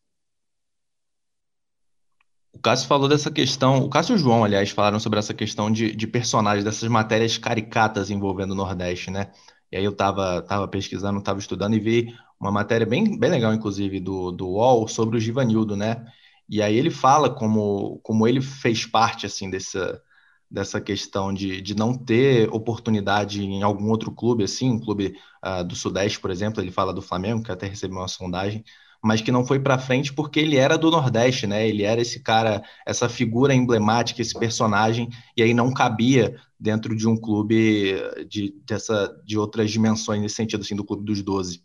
[2.65, 5.69] O Cássio falou dessa questão, o Cássio e o João, aliás, falaram sobre essa questão
[5.69, 9.31] de, de personagens, dessas matérias caricatas envolvendo o Nordeste, né?
[9.71, 13.53] E aí eu estava tava pesquisando, estava estudando e vi uma matéria bem, bem legal,
[13.53, 16.07] inclusive, do, do UOL sobre o Givanildo, né?
[16.49, 20.01] E aí ele fala como, como ele fez parte, assim, dessa,
[20.49, 25.63] dessa questão de, de não ter oportunidade em algum outro clube, assim, um clube uh,
[25.63, 28.63] do Sudeste, por exemplo, ele fala do Flamengo, que até recebeu uma sondagem,
[29.05, 31.69] mas que não foi para frente porque ele era do Nordeste, né?
[31.69, 37.07] Ele era esse cara, essa figura emblemática, esse personagem, e aí não cabia dentro de
[37.07, 41.63] um clube de, dessa, de outras dimensões nesse sentido, assim, do clube dos 12.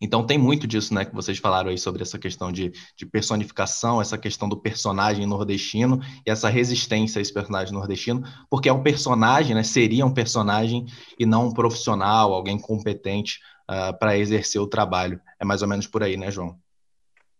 [0.00, 4.00] Então tem muito disso, né, que vocês falaram aí sobre essa questão de, de personificação,
[4.00, 8.82] essa questão do personagem nordestino e essa resistência a esse personagem nordestino, porque é um
[8.82, 10.86] personagem, né, seria um personagem
[11.18, 13.40] e não um profissional, alguém competente
[13.70, 15.20] uh, ah, para exercer o trabalho.
[15.38, 16.58] É mais ou menos por aí, né, João?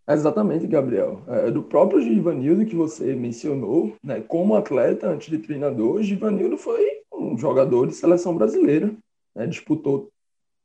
[0.06, 1.22] Exatamente, Gabriel.
[1.26, 7.02] É, do próprio Givanildo que você mencionou, né, como atleta antes de treinador, Givanildo foi
[7.12, 8.94] um jogador de seleção brasileira,
[9.34, 10.10] né, disputou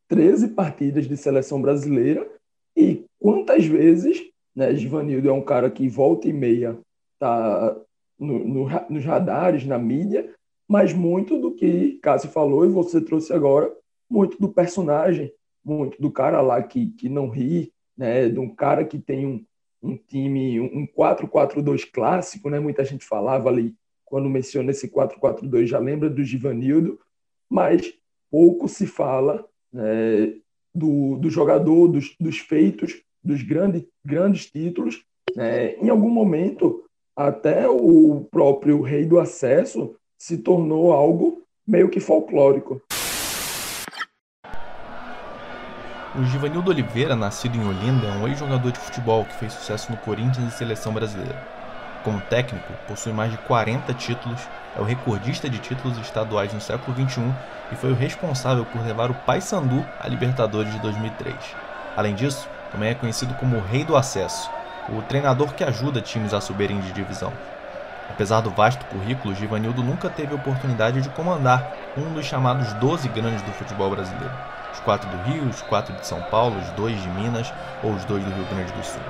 [0.10, 2.30] 13 partidas de seleção brasileira
[2.76, 6.78] e quantas vezes, né, Givanildo é um cara que volta e meia
[7.18, 7.78] tá
[8.20, 10.34] no, no, nos radares, na mídia,
[10.68, 13.74] mas muito do que Cássio falou e você trouxe agora,
[14.10, 15.32] muito do personagem,
[15.64, 19.46] muito do cara lá que, que não ri, né, de um cara que tem um,
[19.82, 25.80] um time, um 4-4-2 clássico, né, muita gente falava ali, quando menciona esse 4-4-2, já
[25.80, 27.00] lembra do Givanildo,
[27.50, 27.94] mas
[28.32, 30.34] pouco se fala né,
[30.74, 35.04] do, do jogador, dos, dos feitos, dos grandes, grandes títulos.
[35.36, 36.84] Né, em algum momento,
[37.16, 42.82] até o próprio rei do acesso se tornou algo meio que folclórico.
[46.16, 49.98] O Givanildo Oliveira, nascido em Olinda, é um ex-jogador de futebol que fez sucesso no
[49.98, 51.38] Corinthians e seleção brasileira.
[52.04, 54.42] Como técnico, possui mais de 40 títulos,
[54.76, 57.32] é o recordista de títulos estaduais no século XXI
[57.72, 61.36] e foi o responsável por levar o Paysandu à Libertadores de 2003.
[61.96, 64.50] Além disso, também é conhecido como o Rei do Acesso,
[64.90, 67.32] o treinador que ajuda times a subirem de divisão.
[68.10, 73.42] Apesar do vasto currículo, Givanildo nunca teve oportunidade de comandar um dos chamados 12 grandes
[73.42, 74.32] do futebol brasileiro
[74.72, 77.52] os quatro do Rio, os quatro de São Paulo, os dois de Minas
[77.84, 79.02] ou os dois do Rio Grande do Sul.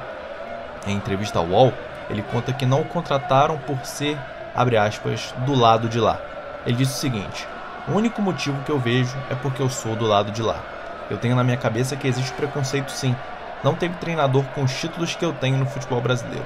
[0.88, 1.74] Em entrevista ao UOL,
[2.10, 4.18] ele conta que não o contrataram por ser,
[4.56, 6.20] abre aspas, do lado de lá.
[6.65, 7.48] Ele disse o seguinte:
[7.88, 10.60] O único motivo que eu vejo é porque eu sou do lado de lá.
[11.10, 13.15] Eu tenho na minha cabeça que existe preconceito sim.
[13.63, 16.46] Não teve treinador com os títulos que eu tenho no futebol brasileiro.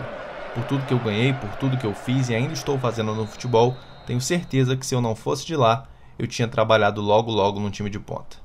[0.53, 3.27] Por tudo que eu ganhei, por tudo que eu fiz e ainda estou fazendo no
[3.27, 5.85] futebol, tenho certeza que se eu não fosse de lá,
[6.17, 8.37] eu tinha trabalhado logo logo no time de ponta.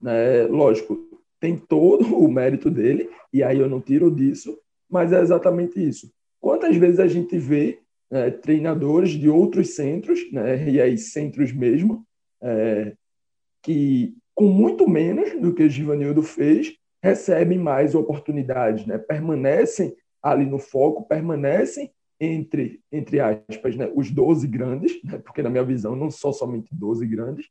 [0.00, 0.44] Né?
[0.44, 0.98] Lógico,
[1.40, 6.10] tem todo o mérito dele, e aí eu não tiro disso, mas é exatamente isso.
[6.40, 12.06] Quantas vezes a gente vê é, treinadores de outros centros, né, e aí centros mesmo,
[12.42, 12.92] é,
[13.62, 20.44] que com muito menos do que o Givanildo fez, recebem mais oportunidades, né, permanecem ali
[20.46, 21.90] no foco, permanecem
[22.32, 26.74] entre, entre aspas, né, os 12 grandes, né, porque na minha visão não são somente
[26.74, 27.48] 12 grandes,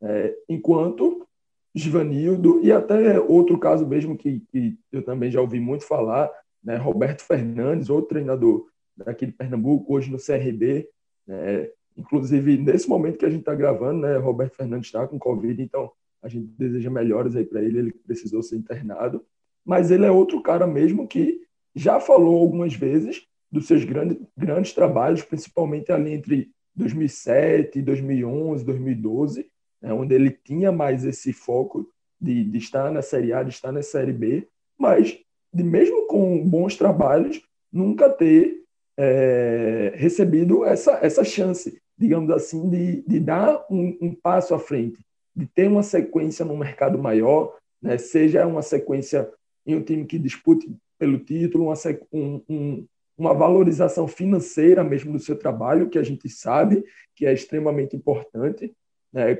[0.00, 1.26] é, enquanto
[1.74, 6.30] Givanildo, e até outro caso mesmo que, que eu também já ouvi muito falar,
[6.62, 10.88] né, Roberto Fernandes, outro treinador daqui de Pernambuco, hoje no CRB.
[11.26, 15.62] Né, inclusive, nesse momento que a gente está gravando, né, Roberto Fernandes está com Covid,
[15.62, 15.90] então
[16.22, 19.24] a gente deseja melhoras aí para ele, ele precisou ser internado.
[19.64, 21.40] Mas ele é outro cara mesmo que
[21.74, 29.46] já falou algumas vezes dos seus grandes, grandes trabalhos, principalmente ali entre 2007, 2011, 2012,
[29.80, 31.86] né, onde ele tinha mais esse foco
[32.18, 35.18] de, de, estar na Série A, de estar na Série B, mas
[35.52, 38.62] de mesmo com bons trabalhos, nunca ter
[38.96, 45.04] é, recebido essa, essa chance, digamos assim, de, de dar um, um, passo à frente,
[45.36, 49.30] de ter uma sequência no mercado maior, né, seja uma sequência
[49.66, 51.74] em um time que dispute pelo título, uma,
[52.12, 57.32] um, um, uma valorização financeira mesmo do seu trabalho, que a gente sabe que é
[57.32, 58.74] extremamente importante,
[59.12, 59.38] né,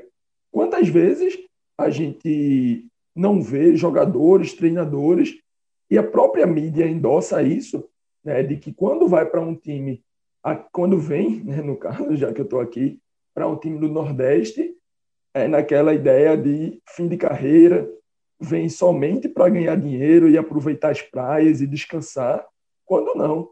[0.53, 1.35] Quantas vezes
[1.75, 5.35] a gente não vê jogadores, treinadores
[5.89, 7.89] e a própria mídia endossa isso,
[8.23, 10.05] né, de que quando vai para um time,
[10.71, 12.99] quando vem, né, no caso, já que eu estou aqui,
[13.33, 14.75] para um time do Nordeste,
[15.33, 17.91] é naquela ideia de fim de carreira,
[18.39, 22.45] vem somente para ganhar dinheiro e aproveitar as praias e descansar,
[22.85, 23.49] quando não.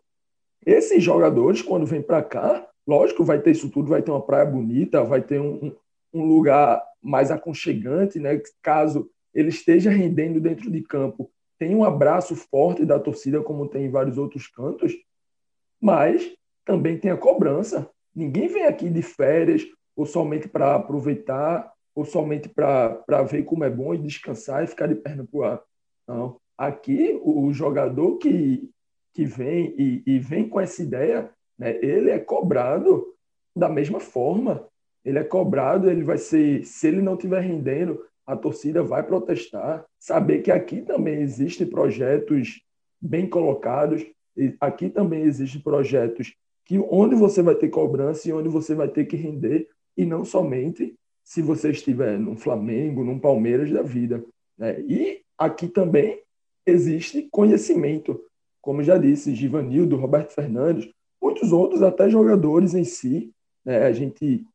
[0.66, 4.46] Esses jogadores, quando vêm para cá, lógico, vai ter isso tudo, vai ter uma praia
[4.46, 5.76] bonita, vai ter um,
[6.14, 8.40] um lugar mais aconchegante, né?
[8.62, 13.86] Caso ele esteja rendendo dentro de campo, tem um abraço forte da torcida, como tem
[13.86, 14.94] em vários outros cantos,
[15.80, 16.32] mas
[16.66, 17.90] também tem a cobrança.
[18.16, 19.64] Ninguém vem aqui de férias
[19.96, 24.88] ou somente para aproveitar ou somente para ver como é bom e descansar e ficar
[24.88, 25.62] de perna para o ar.
[26.08, 26.38] Não.
[26.58, 28.70] Aqui, o jogador que,
[29.14, 33.06] que vem e, e vem com essa ideia, né, ele é cobrado
[33.56, 34.68] da mesma forma.
[35.04, 39.84] Ele é cobrado, ele vai ser, se ele não estiver rendendo, a torcida vai protestar.
[40.00, 42.62] Saber que aqui também existem projetos
[43.02, 44.06] bem colocados,
[44.60, 46.34] aqui também existem projetos
[46.66, 50.24] que onde você vai ter cobrança e onde você vai ter que render, e não
[50.24, 54.24] somente se você estiver no Flamengo, no Palmeiras da vida.
[54.58, 54.80] Né?
[54.82, 56.22] E aqui também
[56.66, 58.24] existe conhecimento,
[58.62, 60.90] como já disse, Givanildo, Roberto Fernandes,
[61.22, 63.34] muitos outros, até jogadores em si.
[63.66, 63.84] Né?
[63.84, 64.46] A gente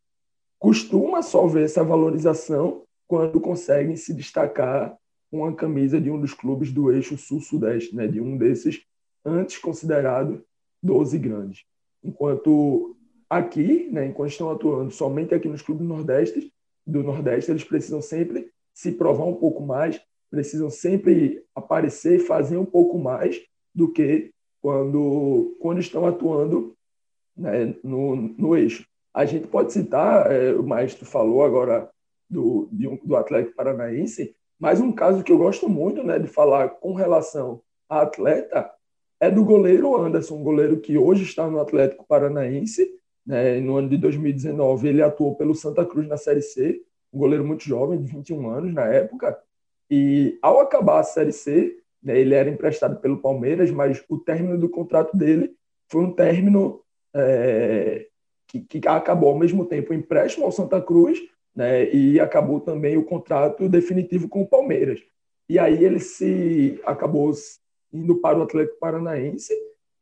[0.58, 4.96] costuma só ver essa valorização quando conseguem se destacar
[5.30, 8.06] com a camisa de um dos clubes do eixo sul-sudeste, né?
[8.06, 8.82] de um desses
[9.24, 10.44] antes considerado
[10.82, 11.64] 12 grandes.
[12.02, 12.96] Enquanto
[13.28, 16.52] aqui, né, enquanto estão atuando somente aqui nos clubes do Nordeste,
[16.86, 22.64] do Nordeste, eles precisam sempre se provar um pouco mais, precisam sempre aparecer fazer um
[22.64, 23.42] pouco mais
[23.76, 26.74] do que quando, quando estão atuando
[27.36, 28.86] né, no, no eixo.
[29.12, 31.88] A gente pode citar, é, o Maestro falou agora
[32.28, 36.70] do, um, do Atlético Paranaense, mas um caso que eu gosto muito né, de falar
[36.70, 38.70] com relação a atleta
[39.20, 42.90] é do goleiro Anderson, um goleiro que hoje está no Atlético Paranaense.
[43.26, 46.80] Né, no ano de 2019, ele atuou pelo Santa Cruz na Série C,
[47.12, 49.38] um goleiro muito jovem, de 21 anos na época.
[49.90, 54.68] E ao acabar a Série C, ele era emprestado pelo Palmeiras, mas o término do
[54.68, 55.54] contrato dele
[55.88, 56.80] foi um término
[57.14, 58.06] é,
[58.46, 61.18] que, que, acabou ao mesmo tempo o empréstimo ao Santa Cruz
[61.54, 65.00] né, e acabou também o contrato definitivo com o Palmeiras.
[65.48, 67.32] E aí ele se acabou
[67.92, 69.54] indo para o Atlético Paranaense,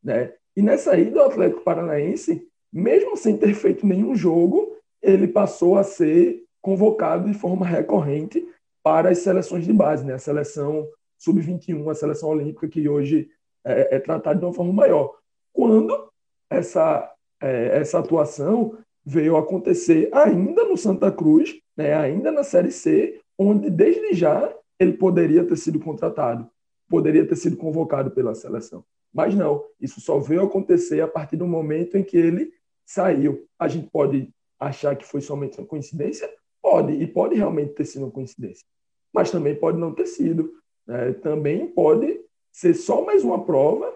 [0.02, 0.32] né?
[0.56, 5.84] E nessa ida ao Atlético Paranaense, mesmo sem ter feito nenhum jogo, ele passou a
[5.84, 8.46] ser convocado de forma recorrente
[8.82, 10.14] para as seleções de base, né?
[10.14, 10.88] A seleção
[11.24, 13.28] sub-21, a seleção olímpica que hoje
[13.64, 15.16] é, é tratada de uma forma maior.
[15.52, 16.10] Quando
[16.50, 21.94] essa é, essa atuação veio acontecer ainda no Santa Cruz, né?
[21.94, 26.48] Ainda na Série C, onde desde já ele poderia ter sido contratado
[26.88, 28.84] poderia ter sido convocado pela seleção.
[29.12, 32.52] Mas não, isso só veio acontecer a partir do momento em que ele
[32.84, 33.46] saiu.
[33.58, 36.28] A gente pode achar que foi somente uma coincidência?
[36.62, 38.64] Pode, e pode realmente ter sido uma coincidência.
[39.12, 40.52] Mas também pode não ter sido.
[40.86, 41.12] Né?
[41.14, 42.20] Também pode
[42.52, 43.92] ser só mais uma prova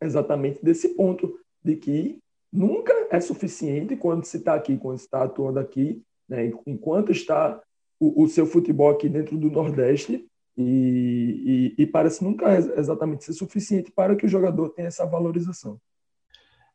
[0.00, 2.18] exatamente desse ponto, de que
[2.52, 6.52] nunca é suficiente quando se está aqui, quando se está atuando aqui, né?
[6.66, 7.60] enquanto está
[8.00, 13.32] o, o seu futebol aqui dentro do Nordeste, e, e, e, parece nunca exatamente ser
[13.32, 15.80] suficiente para que o jogador tenha essa valorização.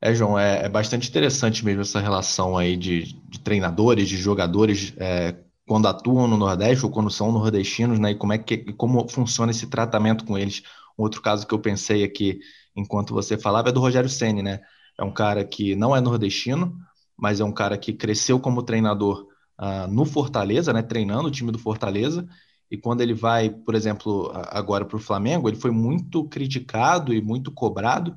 [0.02, 4.94] É, João, é, é bastante interessante mesmo essa relação aí de, de treinadores, de jogadores,
[4.98, 5.36] é,
[5.68, 8.12] quando atuam no Nordeste ou quando são nordestinos, né?
[8.12, 10.64] E como é que como funciona esse tratamento com eles.
[10.98, 12.40] Um outro caso que eu pensei aqui,
[12.76, 14.62] enquanto você falava, é do Rogério Ceni, né?
[14.98, 16.76] É um cara que não é nordestino,
[17.16, 19.28] mas é um cara que cresceu como treinador
[19.60, 20.82] uh, no Fortaleza, né?
[20.82, 22.28] Treinando o time do Fortaleza
[22.70, 27.22] e quando ele vai, por exemplo, agora para o Flamengo, ele foi muito criticado e
[27.22, 28.16] muito cobrado,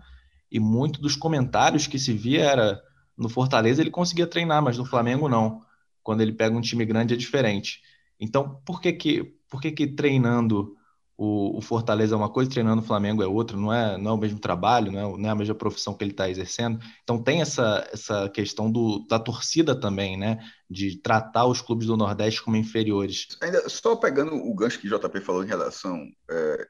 [0.51, 2.83] e muito dos comentários que se via era
[3.17, 5.63] no Fortaleza ele conseguia treinar, mas no Flamengo não.
[6.03, 7.81] Quando ele pega um time grande é diferente.
[8.19, 10.77] Então, por que que, por que, que treinando
[11.23, 14.15] o, o, Fortaleza é uma coisa, treinando o Flamengo é outra, não é, não é
[14.15, 16.81] o mesmo trabalho, não é, não é a mesma profissão que ele está exercendo.
[17.03, 20.39] Então tem essa, essa questão do, da torcida também, né?
[20.69, 23.29] De tratar os clubes do Nordeste como inferiores.
[23.43, 26.67] Ainda só pegando o gancho que o JP falou em relação, é,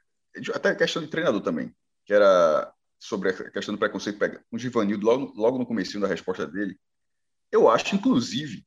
[0.53, 1.73] até a questão de treinador também,
[2.05, 6.07] que era sobre a questão do preconceito com o Givanildo, logo, logo no começo da
[6.07, 6.77] resposta dele,
[7.49, 8.65] eu acho, inclusive,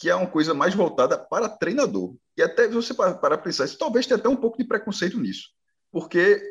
[0.00, 2.16] que é uma coisa mais voltada para treinador.
[2.34, 5.50] E até você para, para pensar, isso talvez tenha até um pouco de preconceito nisso,
[5.92, 6.42] porque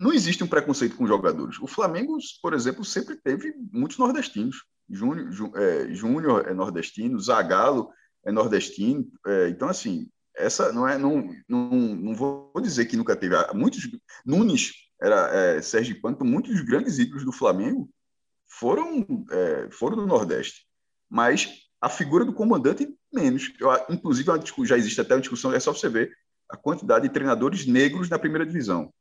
[0.00, 1.58] não existe um preconceito com jogadores.
[1.60, 4.64] O Flamengo, por exemplo, sempre teve muitos nordestinos.
[4.88, 7.90] Júnior, é, é nordestino, Zagallo
[8.24, 9.06] é nordestino.
[9.26, 10.96] É, então, assim, essa não é.
[10.96, 13.34] Não, não, não vou dizer que nunca teve.
[13.52, 13.90] Muitos.
[14.24, 17.90] Nunes era é, Sérgio Pano, muitos dos grandes ídolos do Flamengo
[18.46, 20.66] foram, é, foram do Nordeste.
[21.10, 23.52] Mas a figura do comandante menos.
[23.60, 26.12] Eu, inclusive, é já existe até uma discussão, é só você ver
[26.48, 28.92] a quantidade de treinadores negros na primeira divisão.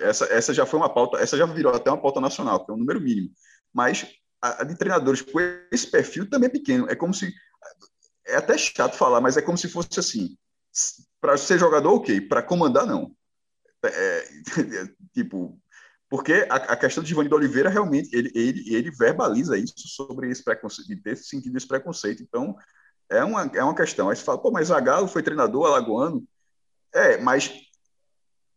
[0.00, 2.74] Essa, essa já foi uma pauta, essa já virou até uma pauta nacional, que é
[2.74, 3.30] um número mínimo.
[3.72, 4.04] Mas
[4.42, 5.38] a, de treinadores com
[5.70, 6.90] esse perfil também é pequeno.
[6.90, 7.32] É como se
[8.26, 10.36] é até chato falar, mas é como se fosse assim:
[11.20, 13.14] para ser jogador, ok, para comandar, não.
[13.84, 14.28] É,
[15.14, 15.56] tipo,
[16.14, 20.44] porque a, a, questão de Giovanni Oliveira realmente ele, ele, ele verbaliza isso sobre esse
[20.44, 22.22] preconceito, de ter sentido esse preconceito.
[22.22, 22.54] Então,
[23.10, 24.08] é uma, é uma questão.
[24.08, 26.24] Aí você fala, pô, mas Zagallo foi treinador alagoano.
[26.94, 27.52] É, mas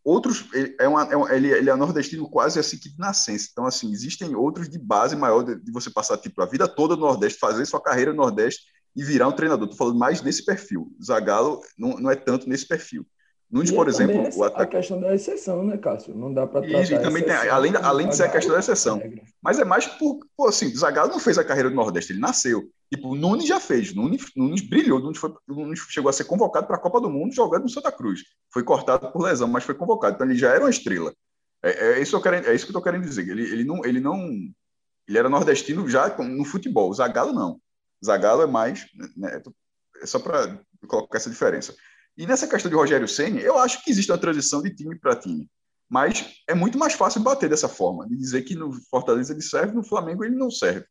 [0.03, 0.45] outros,
[0.80, 3.47] é, uma, é ele, ele é nordestino quase assim que de nascença.
[3.51, 6.95] Então, assim, existem outros de base maior de, de, você passar tipo, a vida toda
[6.95, 9.64] no Nordeste, fazer sua carreira no Nordeste e virar um treinador.
[9.66, 10.95] Estou falando mais nesse perfil.
[11.03, 13.03] Zagallo não, não é tanto nesse perfil.
[13.49, 14.75] Nunes, por exemplo, essa, o ataque...
[14.75, 16.13] a questão da exceção, né, Cássio?
[16.13, 16.83] Não dá para tratar.
[16.83, 19.01] E também tem, além, além de ser a questão da exceção.
[19.41, 22.69] Mas é mais por, por assim, Zagallo não fez a carreira do Nordeste, ele nasceu.
[22.93, 23.93] Tipo, o Nunes já fez.
[23.93, 24.99] Nunes, Nunes brilhou.
[24.99, 27.91] Nunes, foi, Nunes chegou a ser convocado para a Copa do Mundo jogando no Santa
[27.91, 28.21] Cruz.
[28.51, 30.15] Foi cortado por lesão, mas foi convocado.
[30.15, 31.13] Então ele já era uma estrela.
[31.63, 33.27] É, é isso, que eu quero, é isso que eu estou querendo dizer.
[33.27, 34.17] Ele, ele, não, ele não.
[35.07, 36.89] Ele era nordestino já no futebol.
[36.89, 37.59] O Zagallo não.
[38.03, 38.85] Zagallo é mais.
[39.15, 39.41] Né,
[40.01, 41.73] é só para colocar essa diferença.
[42.18, 45.15] E nessa questão de Rogério Senna, eu acho que existe uma transição de time para
[45.15, 45.47] time.
[45.88, 49.74] Mas é muito mais fácil bater dessa forma, de dizer que no Fortaleza ele serve,
[49.74, 50.86] no Flamengo ele não serve.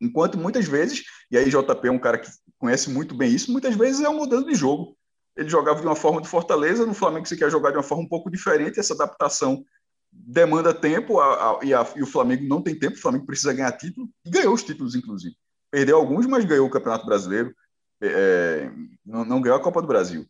[0.00, 3.74] Enquanto muitas vezes, e aí JP é um cara que conhece muito bem isso, muitas
[3.74, 4.96] vezes é um modelo de jogo.
[5.34, 8.04] Ele jogava de uma forma do Fortaleza, no Flamengo você quer jogar de uma forma
[8.04, 9.64] um pouco diferente, essa adaptação
[10.12, 13.52] demanda tempo a, a, e, a, e, o Flamengo não tem tempo, o Flamengo precisa
[13.52, 15.34] ganhar título, e ganhou os títulos, inclusive.
[15.70, 17.54] Perdeu alguns, mas ganhou o Campeonato Brasileiro,
[18.02, 18.70] é,
[19.04, 20.28] não, não, ganhou a Copa do Brasil.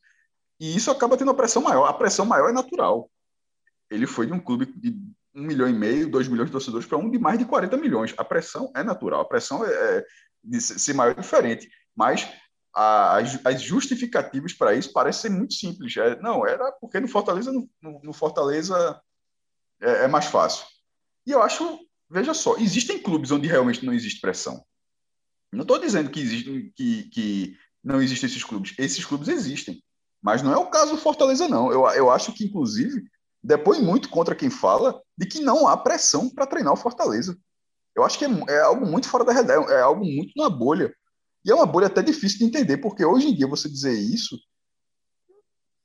[0.59, 1.87] E isso acaba tendo uma pressão maior.
[1.87, 3.11] A pressão maior é natural.
[3.91, 4.91] Ele foi de um clube de
[5.35, 8.15] um milhão e meio, dois milhões de torcedores para um de mais de 40 milhões.
[8.17, 9.21] A pressão é natural.
[9.21, 10.05] A pressão é, é
[10.43, 11.69] de ser maior e diferente.
[11.95, 12.29] Mas
[12.75, 15.97] a, as, justificativas para isso parecem ser muito simples.
[15.97, 17.69] É, não, era porque no Fortaleza, no,
[18.03, 19.01] no Fortaleza
[19.81, 20.67] é, é mais fácil.
[21.27, 24.65] E eu acho, veja só, existem clubes onde realmente não existe pressão.
[25.53, 28.75] Não estou dizendo que, existe, que, que não existem esses clubes.
[28.79, 29.83] Esses clubes existem.
[30.23, 31.71] Mas não é o caso do Fortaleza, não.
[31.71, 33.05] Eu, eu acho que, inclusive,
[33.43, 37.39] depõe muito contra quem fala de que não há pressão para treinar o Fortaleza.
[37.95, 40.95] Eu acho que é, é, algo muito fora da realidade, é algo muito na bolha.
[41.45, 44.37] E é uma bolha até difícil de entender, porque hoje em dia você dizer isso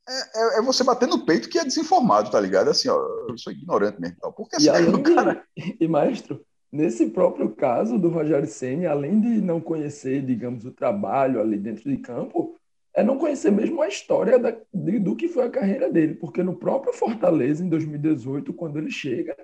[0.10, 2.70] é, é, é você bater no peito que é desinformado, tá ligado?
[2.70, 2.98] Assim, ó,
[3.30, 4.18] eu sou ignorante mesmo.
[4.36, 5.46] Porque assim, e, além cara...
[5.56, 10.72] de, e, maestro, Nesse próprio caso do Rogério Ceni, além de não conhecer, digamos, o
[10.72, 12.56] trabalho ali dentro de campo,
[12.94, 16.42] é não conhecer mesmo a história da, de, do que foi a carreira dele, porque
[16.42, 19.36] no próprio Fortaleza, em 2018, quando ele chega,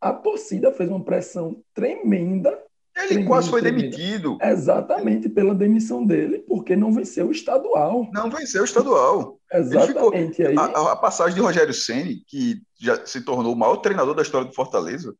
[0.00, 2.50] a torcida fez uma pressão tremenda.
[2.96, 3.96] Ele tremenda, quase foi tremenda.
[3.96, 4.38] demitido.
[4.40, 8.08] Exatamente pela demissão dele, porque não venceu o estadual.
[8.12, 9.38] Não venceu o estadual.
[9.52, 10.36] Exatamente.
[10.36, 10.56] Ficou, aí...
[10.56, 14.46] a, a, passagem de Rogério Ceni, que já se tornou o maior treinador da história
[14.46, 15.14] do Fortaleza,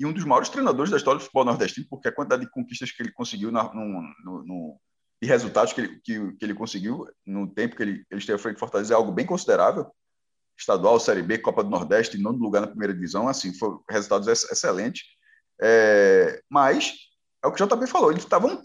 [0.00, 2.90] e um dos maiores treinadores da história do futebol nordestino, porque a quantidade de conquistas
[2.90, 4.80] que ele conseguiu na, no, no, no,
[5.20, 8.42] e resultados que ele, que, que, ele conseguiu no tempo que ele, ele esteve à
[8.42, 9.86] frente de Fortaleza é algo bem considerável.
[10.58, 15.02] Estadual, Série B, Copa do Nordeste, nono lugar na primeira divisão, assim, foi resultados excelentes.
[15.60, 16.94] É, mas,
[17.42, 18.60] é o que o JP falou, ele estava um.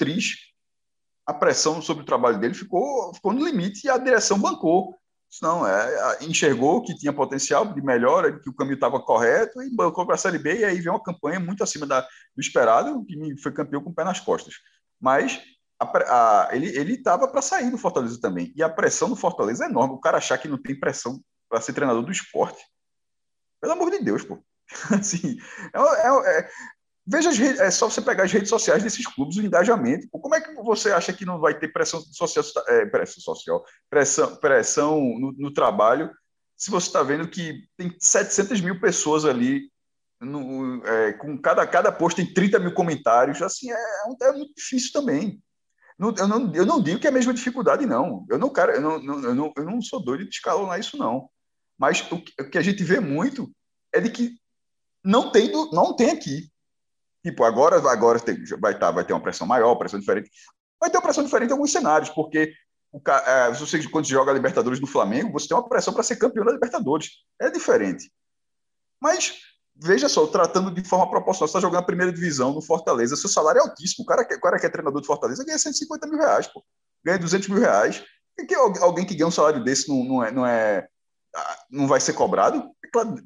[1.25, 4.97] A pressão sobre o trabalho dele ficou, ficou no limite e a direção bancou.
[5.41, 10.05] Não, é, enxergou que tinha potencial de melhora, que o caminho estava correto e bancou
[10.05, 10.59] para a Série B.
[10.59, 13.93] E aí vem uma campanha muito acima da, do esperado, que foi campeão com o
[13.93, 14.55] pé nas costas.
[14.99, 15.41] Mas
[15.79, 18.53] a, a, ele estava para sair do Fortaleza também.
[18.55, 19.95] E a pressão do Fortaleza é enorme.
[19.95, 21.19] O cara achar que não tem pressão
[21.49, 22.61] para ser treinador do esporte.
[23.59, 24.41] Pelo amor de Deus, pô.
[24.97, 25.37] assim,
[25.73, 26.49] é, é, é,
[27.07, 30.07] Veja as redes, é só você pegar as redes sociais desses clubes, o engajamento.
[30.09, 34.35] Como é que você acha que não vai ter pressão social, é, pressão, social, pressão,
[34.37, 36.09] pressão no, no trabalho,
[36.57, 39.69] se você está vendo que tem 700 mil pessoas ali,
[40.21, 44.53] no, é, com cada, cada post tem 30 mil comentários, assim, é, é, é muito
[44.55, 45.41] difícil também.
[45.97, 48.25] Não, eu, não, eu não digo que é a mesma dificuldade, não.
[48.29, 51.29] Eu não, quero, eu não, eu não, eu não sou doido de escalonar isso, não.
[51.77, 53.51] Mas o que, o que a gente vê muito
[53.93, 54.37] é de que
[55.03, 56.49] não tem, não tem aqui.
[57.25, 60.29] Tipo, agora, agora tem, vai, tá, vai ter uma pressão maior, pressão diferente.
[60.79, 62.53] Vai ter uma pressão diferente em alguns cenários, porque
[62.91, 66.17] o, é, você, quando joga a Libertadores do Flamengo, você tem uma pressão para ser
[66.17, 67.09] campeão da Libertadores.
[67.41, 68.11] É diferente.
[69.01, 69.39] Mas,
[69.75, 73.27] veja só, tratando de forma proporcional, você está jogando a primeira divisão no Fortaleza, seu
[73.27, 74.03] salário é altíssimo.
[74.03, 76.63] O cara, o cara que é treinador do Fortaleza ganha 150 mil reais, pô.
[77.03, 78.03] Ganha 200 mil reais.
[78.37, 80.87] E que alguém que ganha um salário desse não, não, é, não, é,
[81.69, 82.69] não vai ser cobrado?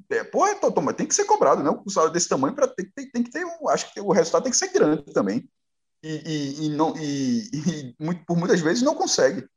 [0.10, 1.70] É, pô, é, toma, tem que ser cobrado, né?
[1.86, 4.44] O salário desse tamanho para tem, tem, tem, que ter, um, acho que o resultado
[4.44, 5.48] tem que ser grande também.
[6.04, 7.96] E, e, e não, e, e
[8.26, 9.48] por muitas vezes não consegue.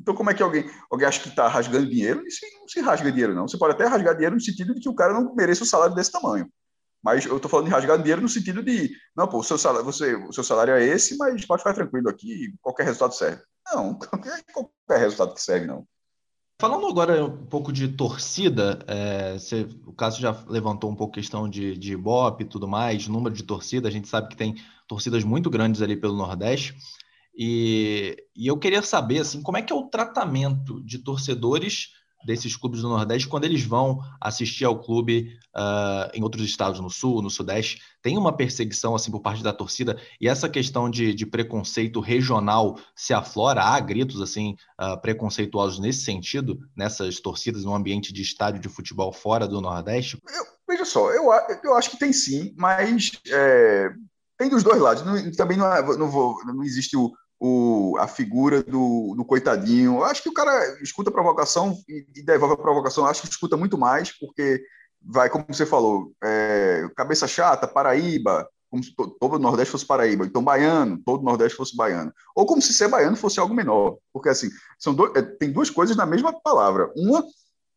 [0.00, 2.26] Então, como é que alguém, alguém acha que está rasgando dinheiro?
[2.26, 3.48] Isso não se rasga dinheiro, não.
[3.48, 5.94] Você pode até rasgar dinheiro no sentido de que o cara não merece um salário
[5.94, 6.48] desse tamanho.
[7.02, 9.84] Mas eu estou falando de rasgar dinheiro no sentido de, não, pô, o seu salário,
[9.84, 13.42] você, o seu salário é esse, mas pode ficar tranquilo aqui, qualquer resultado serve.
[13.72, 15.86] Não, qualquer, qualquer resultado que serve, não.
[16.64, 21.20] Falando agora um pouco de torcida, é, você, o caso já levantou um pouco a
[21.20, 24.54] questão de, de Ibope e tudo mais, número de torcida, a gente sabe que tem
[24.88, 26.74] torcidas muito grandes ali pelo Nordeste,
[27.36, 31.90] e, e eu queria saber, assim, como é que é o tratamento de torcedores
[32.24, 36.90] desses clubes do Nordeste quando eles vão assistir ao clube uh, em outros estados, no
[36.90, 37.80] Sul, no Sudeste?
[38.02, 42.78] Tem uma perseguição assim por parte da torcida e essa questão de, de preconceito regional
[42.94, 43.62] se aflora?
[43.62, 49.12] Há gritos assim uh, preconceituosos nesse sentido, nessas torcidas no ambiente de estádio de futebol
[49.12, 50.20] fora do Nordeste?
[50.28, 51.30] Eu, veja só, eu,
[51.62, 53.90] eu acho que tem sim, mas é,
[54.38, 55.04] tem dos dois lados.
[55.04, 59.96] Não, também não, é, não, vou, não existe o o, a figura do, do coitadinho.
[59.96, 63.04] Eu acho que o cara escuta a provocação e, e devolve a provocação.
[63.04, 64.62] Eu acho que escuta muito mais, porque
[65.00, 70.24] vai, como você falou, é, cabeça chata, Paraíba, como se todo o Nordeste fosse Paraíba,
[70.24, 72.12] então baiano, todo o Nordeste fosse baiano.
[72.34, 75.96] Ou como se ser baiano fosse algo menor, porque assim, são é, tem duas coisas
[75.96, 76.90] na mesma palavra.
[76.96, 77.24] Uma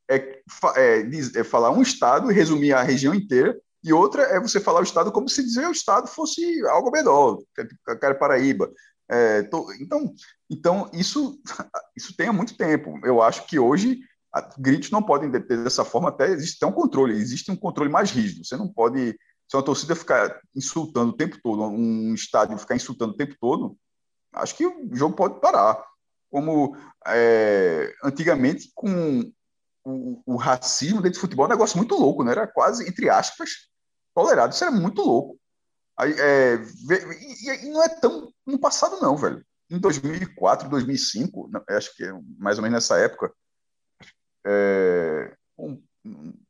[0.09, 0.41] é,
[0.75, 1.01] é,
[1.35, 4.83] é, falar um estado e resumir a região inteira, e outra é você falar o
[4.83, 7.37] estado como se dizer o estado fosse algo menor,
[8.01, 8.71] cara Paraíba.
[9.09, 10.13] É, tô, então,
[10.49, 11.39] então isso,
[11.95, 12.99] isso tem há muito tempo.
[13.03, 13.99] Eu acho que hoje
[14.57, 18.45] gritos não podem ter dessa forma, até existe um controle, existe um controle mais rígido.
[18.45, 19.11] Você não pode,
[19.47, 23.77] se uma torcida ficar insultando o tempo todo, um estádio ficar insultando o tempo todo,
[24.33, 25.83] acho que o jogo pode parar.
[26.29, 26.75] Como
[27.07, 29.21] é, antigamente, com
[29.85, 32.31] o, o, racismo dentro do futebol, é um negócio muito louco, né?
[32.31, 33.49] Era quase, entre aspas,
[34.13, 34.53] tolerado.
[34.53, 35.39] Isso era muito louco.
[35.99, 39.43] É, e, e, não é tão no passado, não, velho.
[39.69, 43.33] Em 2004, 2005, acho que é mais ou menos nessa época,
[44.45, 45.35] é,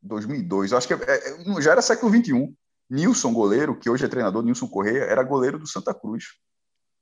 [0.01, 2.55] 2002, acho que é, é, já era século XXI.
[2.89, 6.25] Nilson, goleiro, que hoje é treinador, Nilson Correia, era goleiro do Santa Cruz.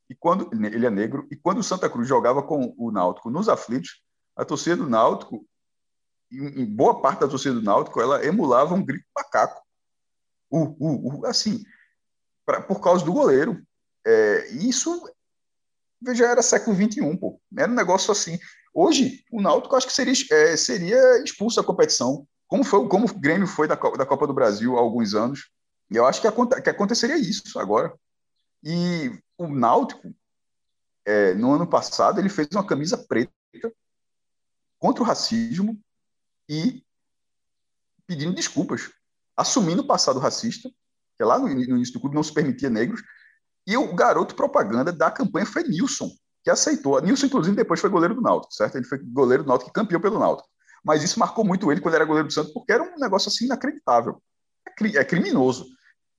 [0.10, 3.50] E quando ele é negro, e quando o Santa Cruz jogava com o Náutico nos
[3.50, 4.02] aflitos,
[4.36, 5.46] a torcida do Náutico,
[6.32, 9.62] em boa parte da torcida do Náutico, ela emulava um grito macaco.
[10.50, 11.64] Uh, uh, uh, assim,
[12.46, 13.62] pra, por causa do goleiro.
[14.06, 15.10] É, isso
[16.14, 17.42] já era século XXI, pô.
[17.58, 18.40] Era um negócio assim.
[18.74, 23.20] Hoje, o Náutico acho que seria, é, seria expulso da competição, como foi como o
[23.20, 25.50] Grêmio foi da, da Copa do Brasil há alguns anos.
[25.90, 27.94] E eu acho que, que aconteceria isso agora.
[28.64, 30.14] E o Náutico,
[31.06, 33.32] é, no ano passado, ele fez uma camisa preta
[34.78, 35.80] contra o racismo
[36.50, 36.84] e
[38.06, 38.92] pedindo desculpas,
[39.36, 40.72] assumindo o passado racista
[41.18, 43.02] que lá no, início do clube não se permitia negros,
[43.68, 46.10] e o garoto propaganda da campanha foi Nilson,
[46.44, 47.02] que aceitou.
[47.02, 48.76] Nilson, inclusive, depois foi goleiro do Náutico, certo?
[48.76, 50.48] Ele foi goleiro do Náutico campeão pelo Náutico.
[50.84, 53.46] Mas isso marcou muito ele quando era goleiro do Santos, porque era um negócio assim
[53.46, 54.22] inacreditável.
[54.68, 55.66] É, é criminoso.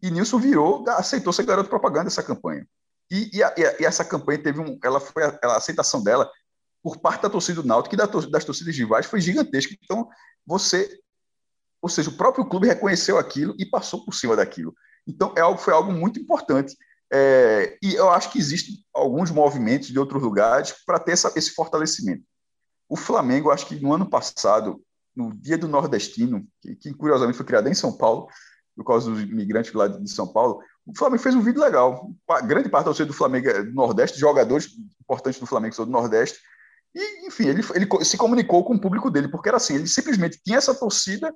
[0.02, 2.66] E Nilson virou, aceitou ser garoto propaganda dessa campanha.
[3.10, 4.78] E, e, a, e, essa campanha teve um.
[4.82, 6.28] Ela foi a, a, aceitação dela
[6.82, 9.74] por parte da torcida do Náutico e da, das torcidas rivais foi gigantesca.
[9.82, 10.08] Então,
[10.44, 11.00] você.
[11.80, 14.74] Ou seja, o próprio clube reconheceu aquilo e passou por cima daquilo.
[15.06, 16.76] Então, é algo, foi algo muito importante.
[17.12, 21.52] É, e eu acho que existem alguns movimentos de outros lugares para ter essa, esse
[21.52, 22.24] fortalecimento.
[22.88, 24.82] O Flamengo, acho que no ano passado,
[25.14, 28.28] no Dia do Nordestino, que, que curiosamente foi criado em São Paulo,
[28.76, 32.10] por causa dos imigrantes lá de São Paulo, o Flamengo fez um vídeo legal.
[32.28, 34.68] A grande parte da torcida do Flamengo é do Nordeste, jogadores
[35.00, 36.38] importantes do Flamengo são do Nordeste.
[36.94, 40.40] E, enfim, ele, ele se comunicou com o público dele, porque era assim: ele simplesmente
[40.44, 41.34] tinha essa torcida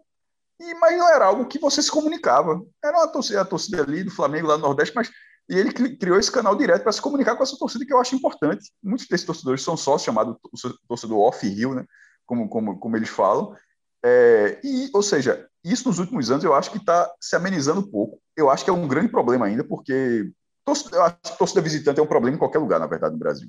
[0.60, 2.60] e, mas não era algo que você se comunicava.
[2.84, 5.10] Era uma torcida, a torcida ali do Flamengo, lá no Nordeste, mas
[5.48, 8.14] e ele criou esse canal direto para se comunicar com essa torcida que eu acho
[8.14, 8.70] importante.
[8.80, 10.38] Muitos desses torcedores são sócios, chamado
[10.86, 11.84] torcedor off-rio, né?
[12.24, 13.56] como, como, como eles falam.
[14.04, 17.90] É, e, ou seja, isso nos últimos anos eu acho que está se amenizando um
[17.90, 18.20] pouco.
[18.36, 20.30] Eu acho que é um grande problema ainda, porque
[20.64, 23.18] torcida, eu acho que torcida visitante é um problema em qualquer lugar, na verdade, no
[23.18, 23.48] Brasil.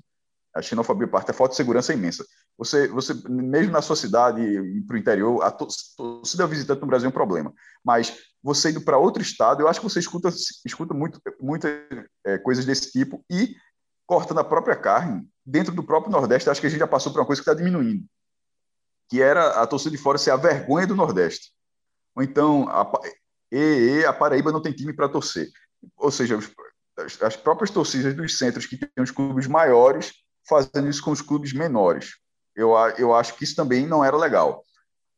[0.54, 2.26] A xenofobia parte, a falta de segurança é imensa.
[2.58, 7.08] Você, você mesmo na sua cidade e para o interior, a torcida visitante no Brasil
[7.08, 7.54] é um problema.
[7.84, 10.30] Mas você indo para outro estado, eu acho que você escuta,
[10.66, 11.72] escuta muito, muitas
[12.26, 13.56] é, coisas desse tipo e
[14.06, 17.20] cortando a própria carne, dentro do próprio Nordeste, acho que a gente já passou por
[17.20, 18.06] uma coisa que está diminuindo,
[19.10, 21.54] que era a torcida de fora ser a vergonha do Nordeste.
[22.14, 22.91] Ou então, a,
[23.52, 25.47] e, a Paraíba não tem time para torcer.
[25.95, 26.38] Ou seja,
[26.97, 30.12] as, as próprias torcidas dos centros que têm os clubes maiores
[30.47, 32.17] fazendo isso com os clubes menores.
[32.55, 34.63] Eu, eu acho que isso também não era legal.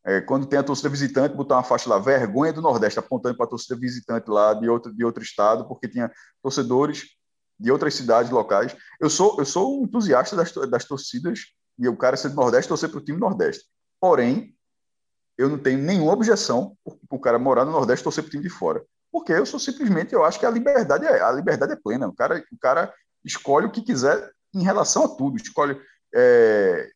[0.05, 3.45] É, quando tem a torcida visitante, botar uma faixa lá, vergonha do Nordeste, apontando para
[3.45, 6.11] a torcida visitante lá de outro, de outro estado, porque tinha
[6.41, 7.05] torcedores
[7.57, 8.76] de outras cidades locais.
[8.99, 11.39] Eu sou, eu sou um entusiasta das, das torcidas,
[11.80, 13.65] e o cara ser do Nordeste, torcer para o time Nordeste.
[13.99, 14.53] Porém,
[15.38, 18.43] eu não tenho nenhuma objeção para o cara morar no Nordeste torcer para o time
[18.43, 18.84] de fora.
[19.11, 22.07] porque eu sou simplesmente, eu acho que a liberdade é, a liberdade é plena.
[22.07, 22.93] O cara, o cara
[23.24, 25.80] escolhe o que quiser em relação a tudo, escolhe
[26.16, 26.89] é,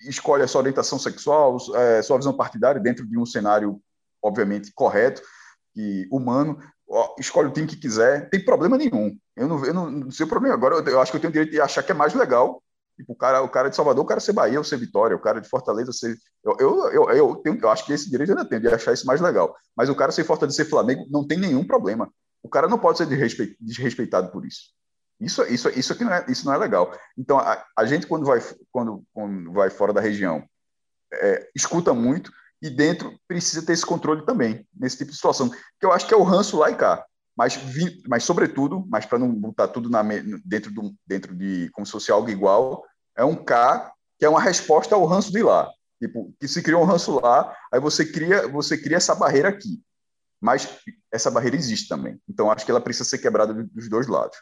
[0.00, 3.80] escolhe a sua orientação sexual, é, sua visão partidária dentro de um cenário,
[4.22, 5.22] obviamente, correto
[5.74, 6.58] e humano,
[7.18, 9.16] escolhe o time que quiser, tem problema nenhum.
[9.36, 10.54] Eu não, eu não, não sei o problema.
[10.54, 12.62] Agora, eu, eu, acho que eu tenho o direito de achar que é mais legal
[12.96, 15.20] tipo, o, cara, o cara de Salvador, o cara ser Bahia ou ser Vitória, o
[15.20, 16.16] cara de Fortaleza ser.
[16.44, 18.92] Eu, eu, eu, eu, tenho, eu acho que esse direito eu ainda tenho, de achar
[18.92, 19.54] isso mais legal.
[19.76, 22.12] Mas o cara ser Fortaleza ser Flamengo não tem nenhum problema.
[22.42, 23.06] O cara não pode ser
[23.60, 24.72] desrespeitado por isso.
[25.22, 26.92] Isso, isso, isso aqui não é, isso não é legal.
[27.16, 28.40] Então, a, a gente, quando vai,
[28.72, 30.44] quando, quando vai fora da região,
[31.12, 35.48] é, escuta muito e dentro precisa ter esse controle também, nesse tipo de situação.
[35.48, 37.04] Que eu acho que é o ranço lá e cá.
[37.36, 40.02] Mas, vi, mas sobretudo, mas para não botar tudo na,
[40.44, 42.84] dentro, do, dentro de como se fosse algo igual,
[43.16, 45.70] é um K que é uma resposta ao ranço de lá.
[46.00, 49.80] Tipo, que se criou um ranço lá, aí você cria, você cria essa barreira aqui.
[50.40, 50.68] Mas
[51.12, 52.20] essa barreira existe também.
[52.28, 54.36] Então, acho que ela precisa ser quebrada dos dois lados.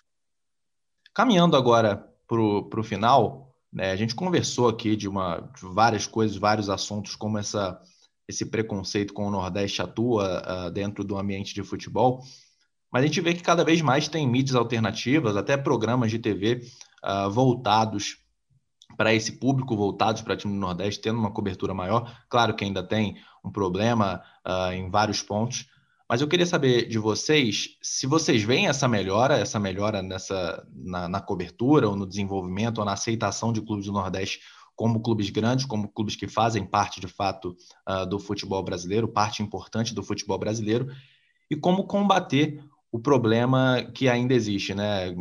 [1.15, 6.37] Caminhando agora para o final, né, a gente conversou aqui de, uma, de várias coisas,
[6.37, 7.81] vários assuntos, como essa,
[8.29, 12.23] esse preconceito com o Nordeste atua uh, dentro do ambiente de futebol,
[12.93, 16.55] mas a gente vê que cada vez mais tem mídias alternativas, até programas de TV
[16.55, 16.67] uh,
[17.03, 18.19] ah, voltados
[18.97, 22.13] para esse público, voltados para time do Nordeste, tendo uma cobertura maior.
[22.29, 25.67] Claro que ainda tem um problema uh, em vários pontos,
[26.11, 31.09] mas eu queria saber de vocês se vocês veem essa melhora, essa melhora nessa, na,
[31.09, 34.41] na cobertura, ou no desenvolvimento, ou na aceitação de clubes do Nordeste
[34.75, 37.57] como clubes grandes, como clubes que fazem parte de fato
[37.89, 40.89] uh, do futebol brasileiro, parte importante do futebol brasileiro,
[41.49, 45.15] e como combater o problema que ainda existe, né?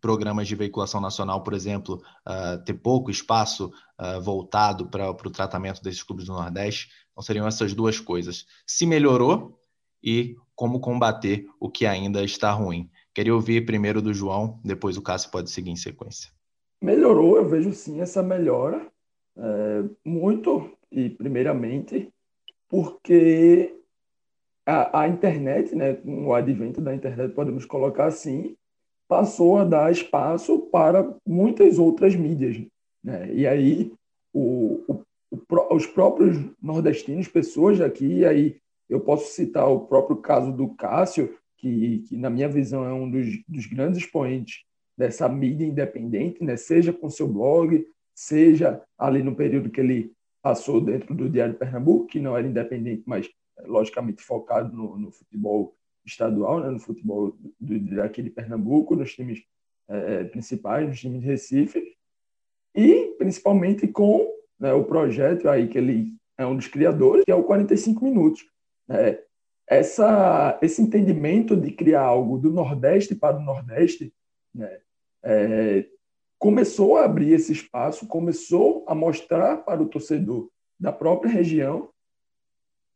[0.00, 3.70] Programas de veiculação nacional, por exemplo, uh, ter pouco espaço
[4.00, 6.88] uh, voltado para o tratamento desses clubes do Nordeste.
[7.12, 8.44] Então, seriam essas duas coisas.
[8.66, 9.61] Se melhorou,
[10.02, 12.90] e como combater o que ainda está ruim.
[13.14, 16.30] Queria ouvir primeiro do João, depois o Cássio pode seguir em sequência.
[16.80, 18.86] Melhorou, eu vejo sim essa melhora,
[19.36, 22.12] é, muito, e primeiramente,
[22.68, 23.74] porque
[24.66, 28.56] a, a, internet, né, com o advento da internet, podemos colocar assim,
[29.06, 32.64] passou a dar espaço para muitas outras mídias.
[33.02, 33.32] Né?
[33.32, 33.92] E aí,
[34.32, 35.04] o, o,
[35.70, 42.00] os próprios nordestinos, pessoas aqui, aí eu posso citar o próprio caso do Cássio, que,
[42.08, 44.64] que na minha visão é um dos, dos grandes expoentes
[44.96, 46.56] dessa mídia independente, né?
[46.56, 50.12] seja com seu blog, seja ali no período que ele
[50.42, 53.30] passou dentro do Diário Pernambuco, que não era independente, mas
[53.64, 55.74] logicamente focado no, no futebol
[56.04, 56.70] estadual, né?
[56.70, 59.42] no futebol do, de Pernambuco, nos times
[59.88, 61.96] é, principais, nos times de Recife,
[62.74, 64.28] e principalmente com
[64.58, 68.44] né, o projeto aí que ele é um dos criadores, que é o 45 Minutos,
[68.92, 69.24] é,
[69.66, 74.12] essa, esse entendimento de criar algo do Nordeste para o Nordeste
[74.54, 74.80] né,
[75.22, 75.86] é,
[76.38, 81.90] começou a abrir esse espaço, começou a mostrar para o torcedor da própria região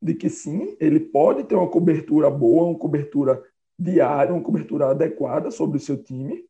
[0.03, 3.43] de que sim, ele pode ter uma cobertura boa, uma cobertura
[3.79, 6.45] diária, uma cobertura adequada sobre o seu time.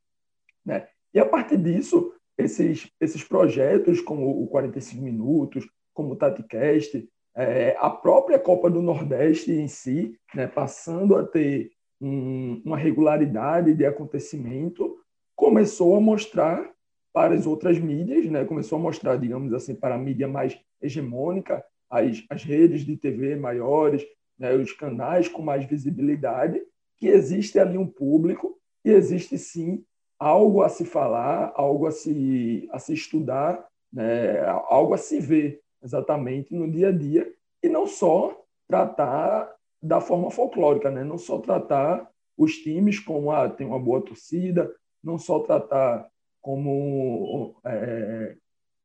[0.64, 0.88] Né?
[1.14, 7.76] E a partir disso, esses, esses projetos como o 45 Minutos, como o TatiCast, é,
[7.78, 11.70] a própria Copa do Nordeste em si, né, passando a ter
[12.00, 14.96] um, uma regularidade de acontecimento,
[15.34, 16.72] começou a mostrar
[17.12, 21.62] para as outras mídias, né, começou a mostrar, digamos assim, para a mídia mais hegemônica,
[21.90, 24.02] as, as redes de TV maiores,
[24.38, 26.60] né, os canais com mais visibilidade,
[26.96, 29.84] que existe ali um público e existe sim
[30.18, 33.62] algo a se falar, algo a se, a se estudar,
[33.92, 40.00] né, algo a se ver exatamente no dia a dia e não só tratar da
[40.00, 41.04] forma folclórica, né?
[41.04, 46.08] Não só tratar os times como ah, tem uma boa torcida, não só tratar
[46.40, 48.36] como é,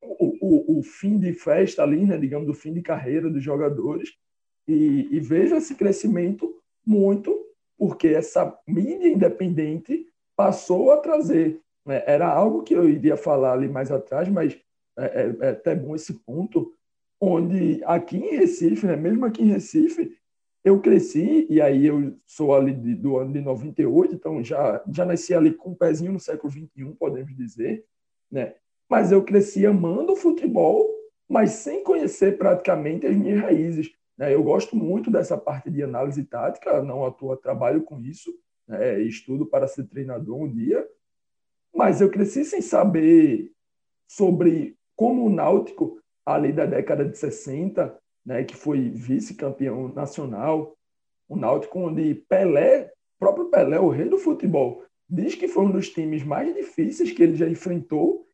[0.01, 2.17] o, o, o, fim de festa ali, né?
[2.17, 4.09] Digamos, o fim de carreira dos jogadores
[4.67, 7.37] e, e vejo esse crescimento muito
[7.77, 11.59] porque essa mídia independente passou a trazer.
[11.85, 12.03] Né?
[12.05, 14.55] Era algo que eu iria falar ali mais atrás, mas
[14.97, 16.71] é, é, é até bom esse ponto
[17.21, 20.17] onde aqui em Recife, né, mesmo aqui em Recife,
[20.63, 25.05] eu cresci, e aí eu sou ali de, do ano de 98, então já, já
[25.05, 27.85] nasci ali com um pezinho no século XXI, podemos dizer,
[28.31, 28.55] né?
[28.89, 30.87] mas eu cresci amando o futebol,
[31.27, 33.89] mas sem conhecer praticamente as minhas raízes.
[34.17, 34.33] Né?
[34.33, 38.31] Eu gosto muito dessa parte de análise tática, não toa trabalho com isso,
[38.67, 38.99] né?
[39.01, 40.87] estudo para ser treinador um dia,
[41.73, 43.51] mas eu cresci sem saber
[44.07, 50.75] sobre como o Náutico ali da década de 60, né, que foi vice-campeão nacional,
[51.27, 55.89] o Náutico, onde Pelé, próprio Pelé, o rei do futebol, diz que foi um dos
[55.89, 58.25] times mais difíceis que ele já enfrentou.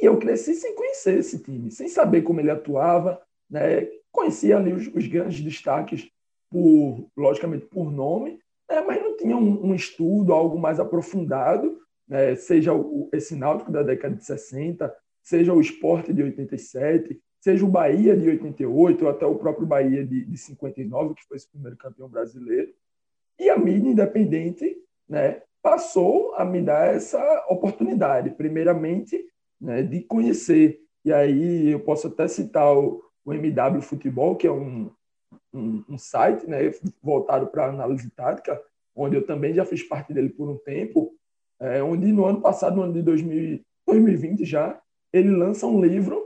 [0.00, 3.20] E eu cresci sem conhecer esse time, sem saber como ele atuava.
[3.48, 3.88] Né?
[4.10, 6.08] Conhecia ali os, os grandes destaques,
[6.50, 8.38] por logicamente por nome,
[8.68, 8.80] né?
[8.86, 12.36] mas não tinha um, um, estudo, algo mais aprofundado, né?
[12.36, 17.68] seja o, esse Náutico da década de 60, seja o Esporte de 87, seja o
[17.68, 21.76] Bahia de 88, ou até o próprio Bahia de, de 59, que foi esse primeiro
[21.76, 22.72] campeão brasileiro.
[23.38, 24.74] E a mídia independente
[25.06, 29.22] né, passou a me dar essa oportunidade, primeiramente,
[29.60, 30.80] né, de conhecer.
[31.04, 34.90] E aí eu posso até citar o, o MW Futebol, que é um,
[35.52, 36.72] um, um site né,
[37.02, 38.58] voltado para análise tática,
[38.96, 41.14] onde eu também já fiz parte dele por um tempo,
[41.60, 44.80] é, onde no ano passado, no ano de 2000, 2020 já,
[45.12, 46.23] ele lança um livro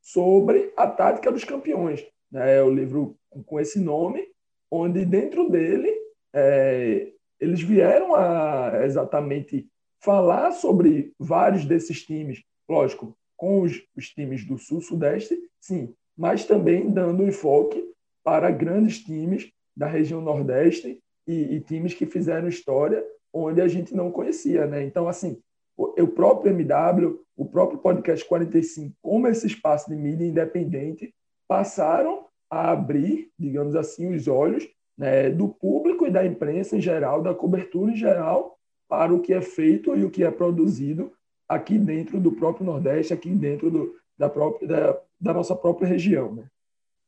[0.00, 2.04] sobre a tática dos campeões.
[2.30, 2.56] Né?
[2.56, 4.26] É o livro com esse nome,
[4.70, 5.92] onde dentro dele
[6.34, 9.66] é, eles vieram a exatamente
[10.00, 16.90] falar sobre vários desses times, lógico, com os, os times do Sul-Sudeste, sim, mas também
[16.90, 17.84] dando enfoque
[18.24, 23.94] para grandes times da região Nordeste e, e, times que fizeram história onde a gente
[23.94, 24.82] não conhecia, né?
[24.82, 25.40] Então, assim,
[25.78, 31.14] o, próprio MW, o próprio Podcast 45, como esse espaço de mídia independente,
[31.46, 37.22] passaram a abrir, digamos assim, os olhos né, do público e da imprensa em geral,
[37.22, 38.58] da cobertura em geral,
[38.88, 41.12] para o que é feito e o que é produzido
[41.48, 46.34] aqui dentro do próprio Nordeste, aqui dentro do, da, própria, da, da nossa própria região.
[46.34, 46.44] Né?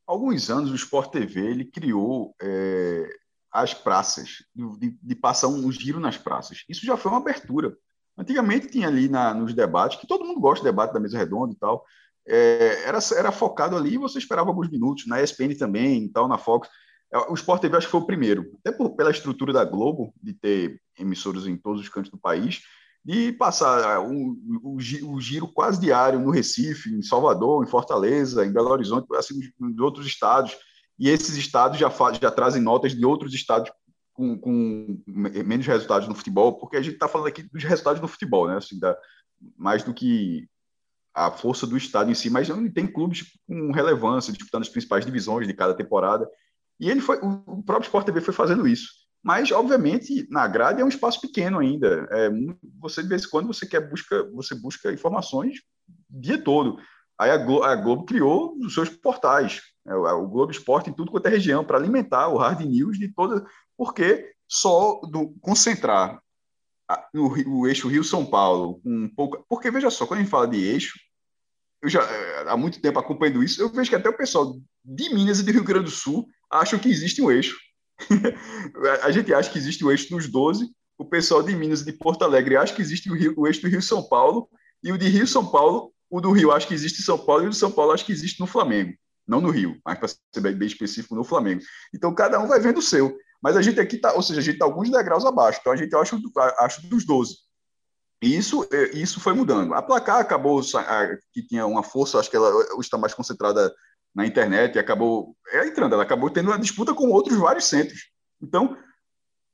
[0.07, 3.09] Alguns anos, o Sport TV ele criou é,
[3.51, 6.63] as praças, de, de, passar um giro nas praças.
[6.69, 7.77] Isso já foi uma abertura.
[8.17, 11.53] Antigamente tinha ali na, nos debates, que todo mundo gosta de debate da mesa redonda
[11.53, 11.83] e tal,
[12.27, 16.27] é, era, era focado ali e você esperava alguns minutos, na ESPN também, e tal,
[16.27, 16.69] na Fox.
[17.11, 20.13] É, o Sport TV acho que foi o primeiro, até por, pela estrutura da Globo,
[20.21, 22.61] de ter emissoras em todos os cantos do país,
[23.03, 28.53] de passar um, o, o, giro quase diário no Recife, em Salvador, em Fortaleza, em
[28.53, 30.55] Belo Horizonte, assim, de outros estados,
[30.99, 31.91] e esses estados já,
[32.21, 33.71] já trazem notas de outros estados
[34.21, 38.07] com, com menos resultados no futebol, porque a gente está falando aqui dos resultados no
[38.07, 38.57] futebol, né?
[38.57, 38.95] Assim, da,
[39.57, 40.47] mais do que
[41.13, 45.47] a força do estado em si, mas tem clubes com relevância disputando as principais divisões
[45.47, 46.29] de cada temporada.
[46.79, 48.89] E ele foi, o próprio Sport TV foi fazendo isso.
[49.23, 52.07] Mas, obviamente, na grade é um espaço pequeno ainda.
[52.09, 52.29] É,
[52.79, 55.57] você, de vez em quando, você quer busca, você busca informações
[56.11, 56.79] o dia todo.
[57.19, 61.11] Aí a Globo, a Globo criou os seus portais, é, o Globo Esporte em tudo
[61.11, 63.45] quanto é região, para alimentar o hard news de toda.
[63.81, 66.21] Porque só do concentrar
[67.11, 69.43] no, o eixo Rio-São Paulo, um pouco.
[69.49, 70.99] Porque, veja só, quando a gente fala de eixo,
[71.81, 74.55] eu já é, há muito tempo acompanhando isso, eu vejo que até o pessoal
[74.85, 77.57] de Minas e do Rio Grande do Sul acham que existe um eixo.
[79.01, 81.93] a gente acha que existe o eixo dos 12, o pessoal de Minas e de
[81.93, 84.47] Porto Alegre acha que existe o, Rio, o eixo do Rio São Paulo,
[84.83, 87.45] e o de Rio São Paulo, o do Rio acha que existe em São Paulo,
[87.45, 88.93] e o de São Paulo acha que existe no Flamengo.
[89.27, 91.63] Não no Rio, mas para ser bem específico, no Flamengo.
[91.95, 93.17] Então cada um vai vendo o seu.
[93.41, 95.75] Mas a gente aqui está, ou seja, a gente está alguns degraus abaixo, então a
[95.75, 96.19] gente acha,
[96.59, 97.37] acha dos 12.
[98.21, 99.73] E isso, é, isso foi mudando.
[99.73, 100.61] A placar acabou,
[101.33, 103.73] que tinha uma força, acho que ela está mais concentrada
[104.13, 108.11] na internet e acabou é, entrando, ela acabou tendo uma disputa com outros vários centros.
[108.39, 108.77] Então,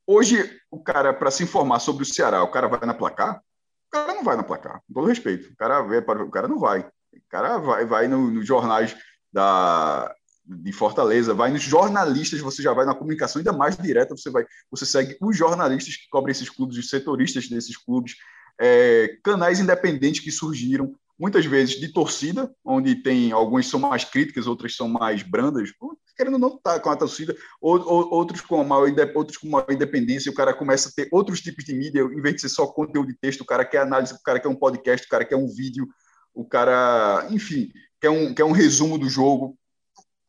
[0.06, 3.40] hoje, o cara, para se informar sobre o Ceará, o cara vai na placar?
[3.86, 5.50] O cara não vai na placar, com todo respeito.
[5.50, 6.80] O cara, o cara não vai.
[6.80, 8.94] O cara vai, vai nos no jornais
[9.32, 10.14] da,
[10.48, 14.46] de Fortaleza, vai nos jornalistas, você já vai na comunicação ainda mais direta, você vai,
[14.70, 18.14] você segue os jornalistas que cobrem esses clubes, os setoristas desses clubes,
[18.58, 24.46] é, canais independentes que surgiram, muitas vezes de torcida, onde tem algumas são mais críticas,
[24.46, 25.70] outras são mais brandas,
[26.16, 29.70] querendo não estar tá com a torcida, ou, ou, outros, com maior, outros com maior
[29.70, 32.66] independência, o cara começa a ter outros tipos de mídia, em vez de ser só
[32.66, 35.36] conteúdo de texto, o cara quer análise, o cara quer um podcast, o cara quer
[35.36, 35.88] um vídeo,
[36.32, 37.70] o cara, enfim,
[38.00, 39.58] quer um, quer um resumo do jogo.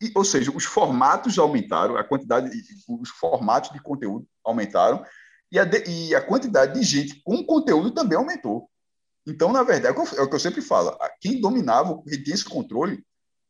[0.01, 2.49] E, ou seja, os formatos aumentaram, a quantidade,
[2.87, 5.03] os formatos de conteúdo aumentaram,
[5.51, 8.69] e a, de, e a quantidade de gente com conteúdo também aumentou.
[9.27, 12.45] Então, na verdade, é o que eu é sempre falo, quem dominava, quem tinha esse
[12.45, 13.03] controle,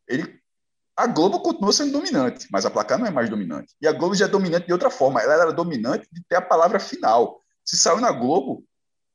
[0.08, 0.40] ele,
[0.98, 3.74] a Globo continua sendo dominante, mas a placar não é mais dominante.
[3.82, 6.42] E a Globo já é dominante de outra forma, ela era dominante de ter a
[6.42, 7.40] palavra final.
[7.64, 8.66] Se saiu na Globo,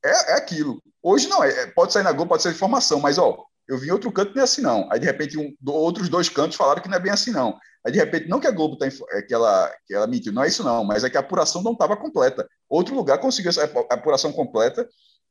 [0.03, 0.81] é, é aquilo.
[1.03, 4.11] Hoje não, é, pode sair na Globo, pode ser informação, mas ó, eu vi outro
[4.11, 4.87] canto não é assim não.
[4.91, 7.57] Aí de repente um, outros dois cantos falaram que não é bem assim não.
[7.85, 10.43] Aí de repente não que a Globo tá, é, que ela que ela mentiu, não
[10.43, 12.47] é isso não, mas é que a apuração não estava completa.
[12.69, 14.87] Outro lugar conseguiu essa apuração completa.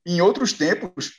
[0.07, 1.13] Em outros tempos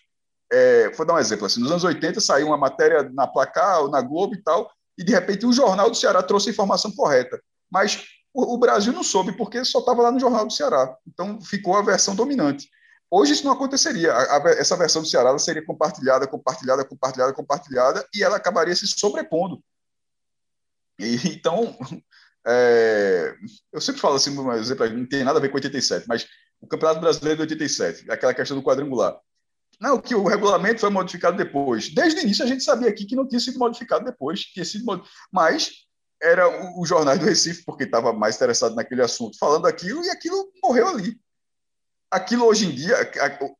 [0.51, 3.89] é, vou dar um exemplo, assim, nos anos 80 saiu uma matéria na Placar ou
[3.89, 7.41] na Globo e tal, e de repente o jornal do Ceará trouxe a informação correta.
[7.69, 10.95] Mas o, o Brasil não soube porque só estava lá no Jornal do Ceará.
[11.07, 12.69] Então ficou a versão dominante.
[13.17, 14.11] Hoje isso não aconteceria.
[14.11, 18.85] A, a, essa versão do Ceará seria compartilhada, compartilhada, compartilhada, compartilhada, e ela acabaria se
[18.87, 19.63] sobrepondo.
[20.99, 21.77] E, então,
[22.45, 23.33] é,
[23.71, 26.27] eu sempre falo assim, um exemplo, não tem nada a ver com 87, mas
[26.59, 29.17] o Campeonato Brasileiro de 87, aquela questão do quadrangular.
[29.79, 31.93] Não, que o regulamento foi modificado depois.
[31.93, 34.83] Desde o início a gente sabia aqui que não tinha sido modificado depois, tinha sido
[34.83, 35.01] mod...
[35.31, 35.71] mas
[36.21, 40.09] era o, o jornal do Recife, porque estava mais interessado naquele assunto, falando aquilo, e
[40.09, 41.17] aquilo morreu ali
[42.09, 42.95] aquilo hoje em dia,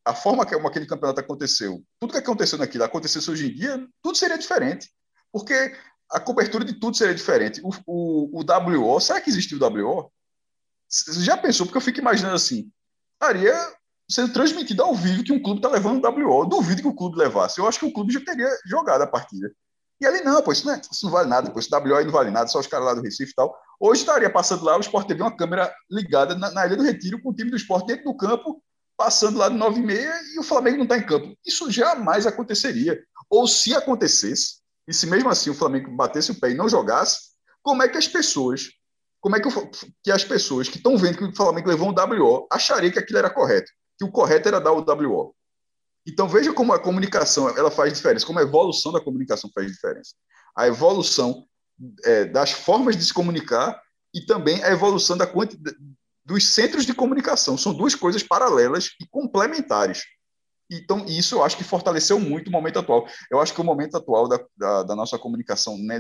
[0.06, 3.88] a, a forma como aquele campeonato aconteceu, tudo que aconteceu naquilo acontecesse hoje em dia,
[4.02, 4.90] tudo seria diferente.
[5.32, 5.76] Porque
[6.12, 7.62] a cobertura de tudo seria diferente.
[7.64, 10.12] O, o, o WO, será que existe o WO?
[11.20, 11.66] Já pensou?
[11.66, 12.72] Porque eu fico imaginando assim,
[13.14, 13.56] estaria
[14.10, 16.46] sendo transmitido ao vivo que um clube está levando o WO.
[16.46, 17.60] duvido que o clube levasse.
[17.60, 19.52] Eu acho que o clube já teria jogado a partida.
[20.00, 22.06] E ali, não, pô, isso não, é, isso não vale nada, pô, esse WO aí
[22.06, 23.56] não vale nada, só os caras lá do Recife e tal.
[23.80, 27.22] Hoje estaria passando lá, o Sport TV uma câmera ligada na, na Ilha do Retiro
[27.22, 28.62] com o time do Sport dentro do campo,
[28.98, 31.36] passando lá de 9 e e o Flamengo não está em campo.
[31.46, 33.02] Isso jamais aconteceria.
[33.30, 37.36] Ou se acontecesse, e se mesmo assim o Flamengo batesse o pé e não jogasse,
[37.62, 38.70] como é que as pessoas,
[39.20, 39.50] como é que,
[40.04, 43.20] que as pessoas que estão vendo que o Flamengo levou um WO achariam que aquilo
[43.20, 43.72] era correto?
[43.98, 45.36] Que o correto era dar o WO.
[46.08, 50.14] Então veja como a comunicação ela faz diferença, como a evolução da comunicação faz diferença.
[50.56, 51.46] A evolução
[52.04, 53.82] é, das formas de se comunicar
[54.14, 55.78] e também a evolução da quantidade
[56.26, 57.58] dos centros de comunicação.
[57.58, 60.04] São duas coisas paralelas e complementares.
[60.72, 63.08] Então, isso eu acho que fortaleceu muito o momento atual.
[63.30, 66.00] Eu acho que o momento atual da, da, da nossa comunicação, né,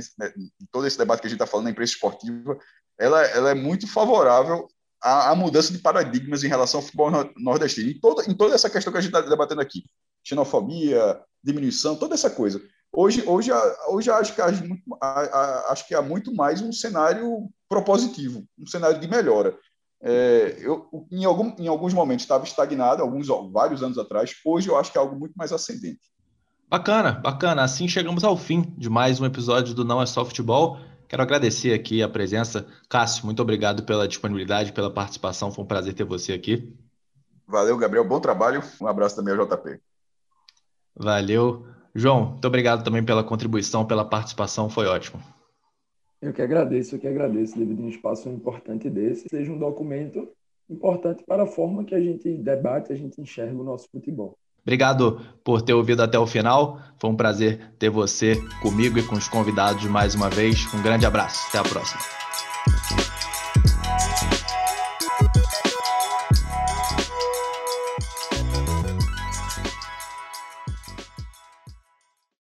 [0.71, 2.57] todo esse debate que a gente está falando na imprensa esportiva,
[2.99, 4.67] ela, ela é muito favorável
[5.01, 7.91] à, à, mudança de paradigmas em relação ao futebol nordestino.
[7.91, 9.83] Em toda, em toda essa questão que a gente está debatendo aqui.
[10.23, 12.59] Xenofobia, diminuição, toda essa coisa.
[12.97, 13.51] Hoje, hoje,
[13.89, 19.07] hoje acho, que há, acho que há muito mais um cenário propositivo, um cenário de
[19.07, 19.57] melhora.
[20.01, 24.33] É, eu, em, algum, em alguns momentos estava estagnado, alguns vários anos atrás.
[24.45, 25.99] Hoje eu acho que é algo muito mais ascendente.
[26.69, 27.63] Bacana, bacana.
[27.63, 30.79] Assim chegamos ao fim de mais um episódio do Não é Só Futebol.
[31.09, 32.65] Quero agradecer aqui a presença.
[32.89, 35.51] Cássio, muito obrigado pela disponibilidade, pela participação.
[35.51, 36.73] Foi um prazer ter você aqui.
[37.45, 38.07] Valeu, Gabriel.
[38.07, 38.63] Bom trabalho.
[38.81, 39.79] Um abraço também ao JP.
[40.95, 41.74] Valeu.
[41.95, 45.21] João, muito obrigado também pela contribuição, pela participação, foi ótimo.
[46.21, 50.27] Eu que agradeço, eu que agradeço, devido a um espaço importante desse, seja um documento
[50.69, 54.37] importante para a forma que a gente debate, a gente enxerga o nosso futebol.
[54.63, 56.79] Obrigado por ter ouvido até o final.
[56.99, 60.65] Foi um prazer ter você comigo e com os convidados mais uma vez.
[60.73, 61.47] Um grande abraço.
[61.49, 63.14] Até a próxima.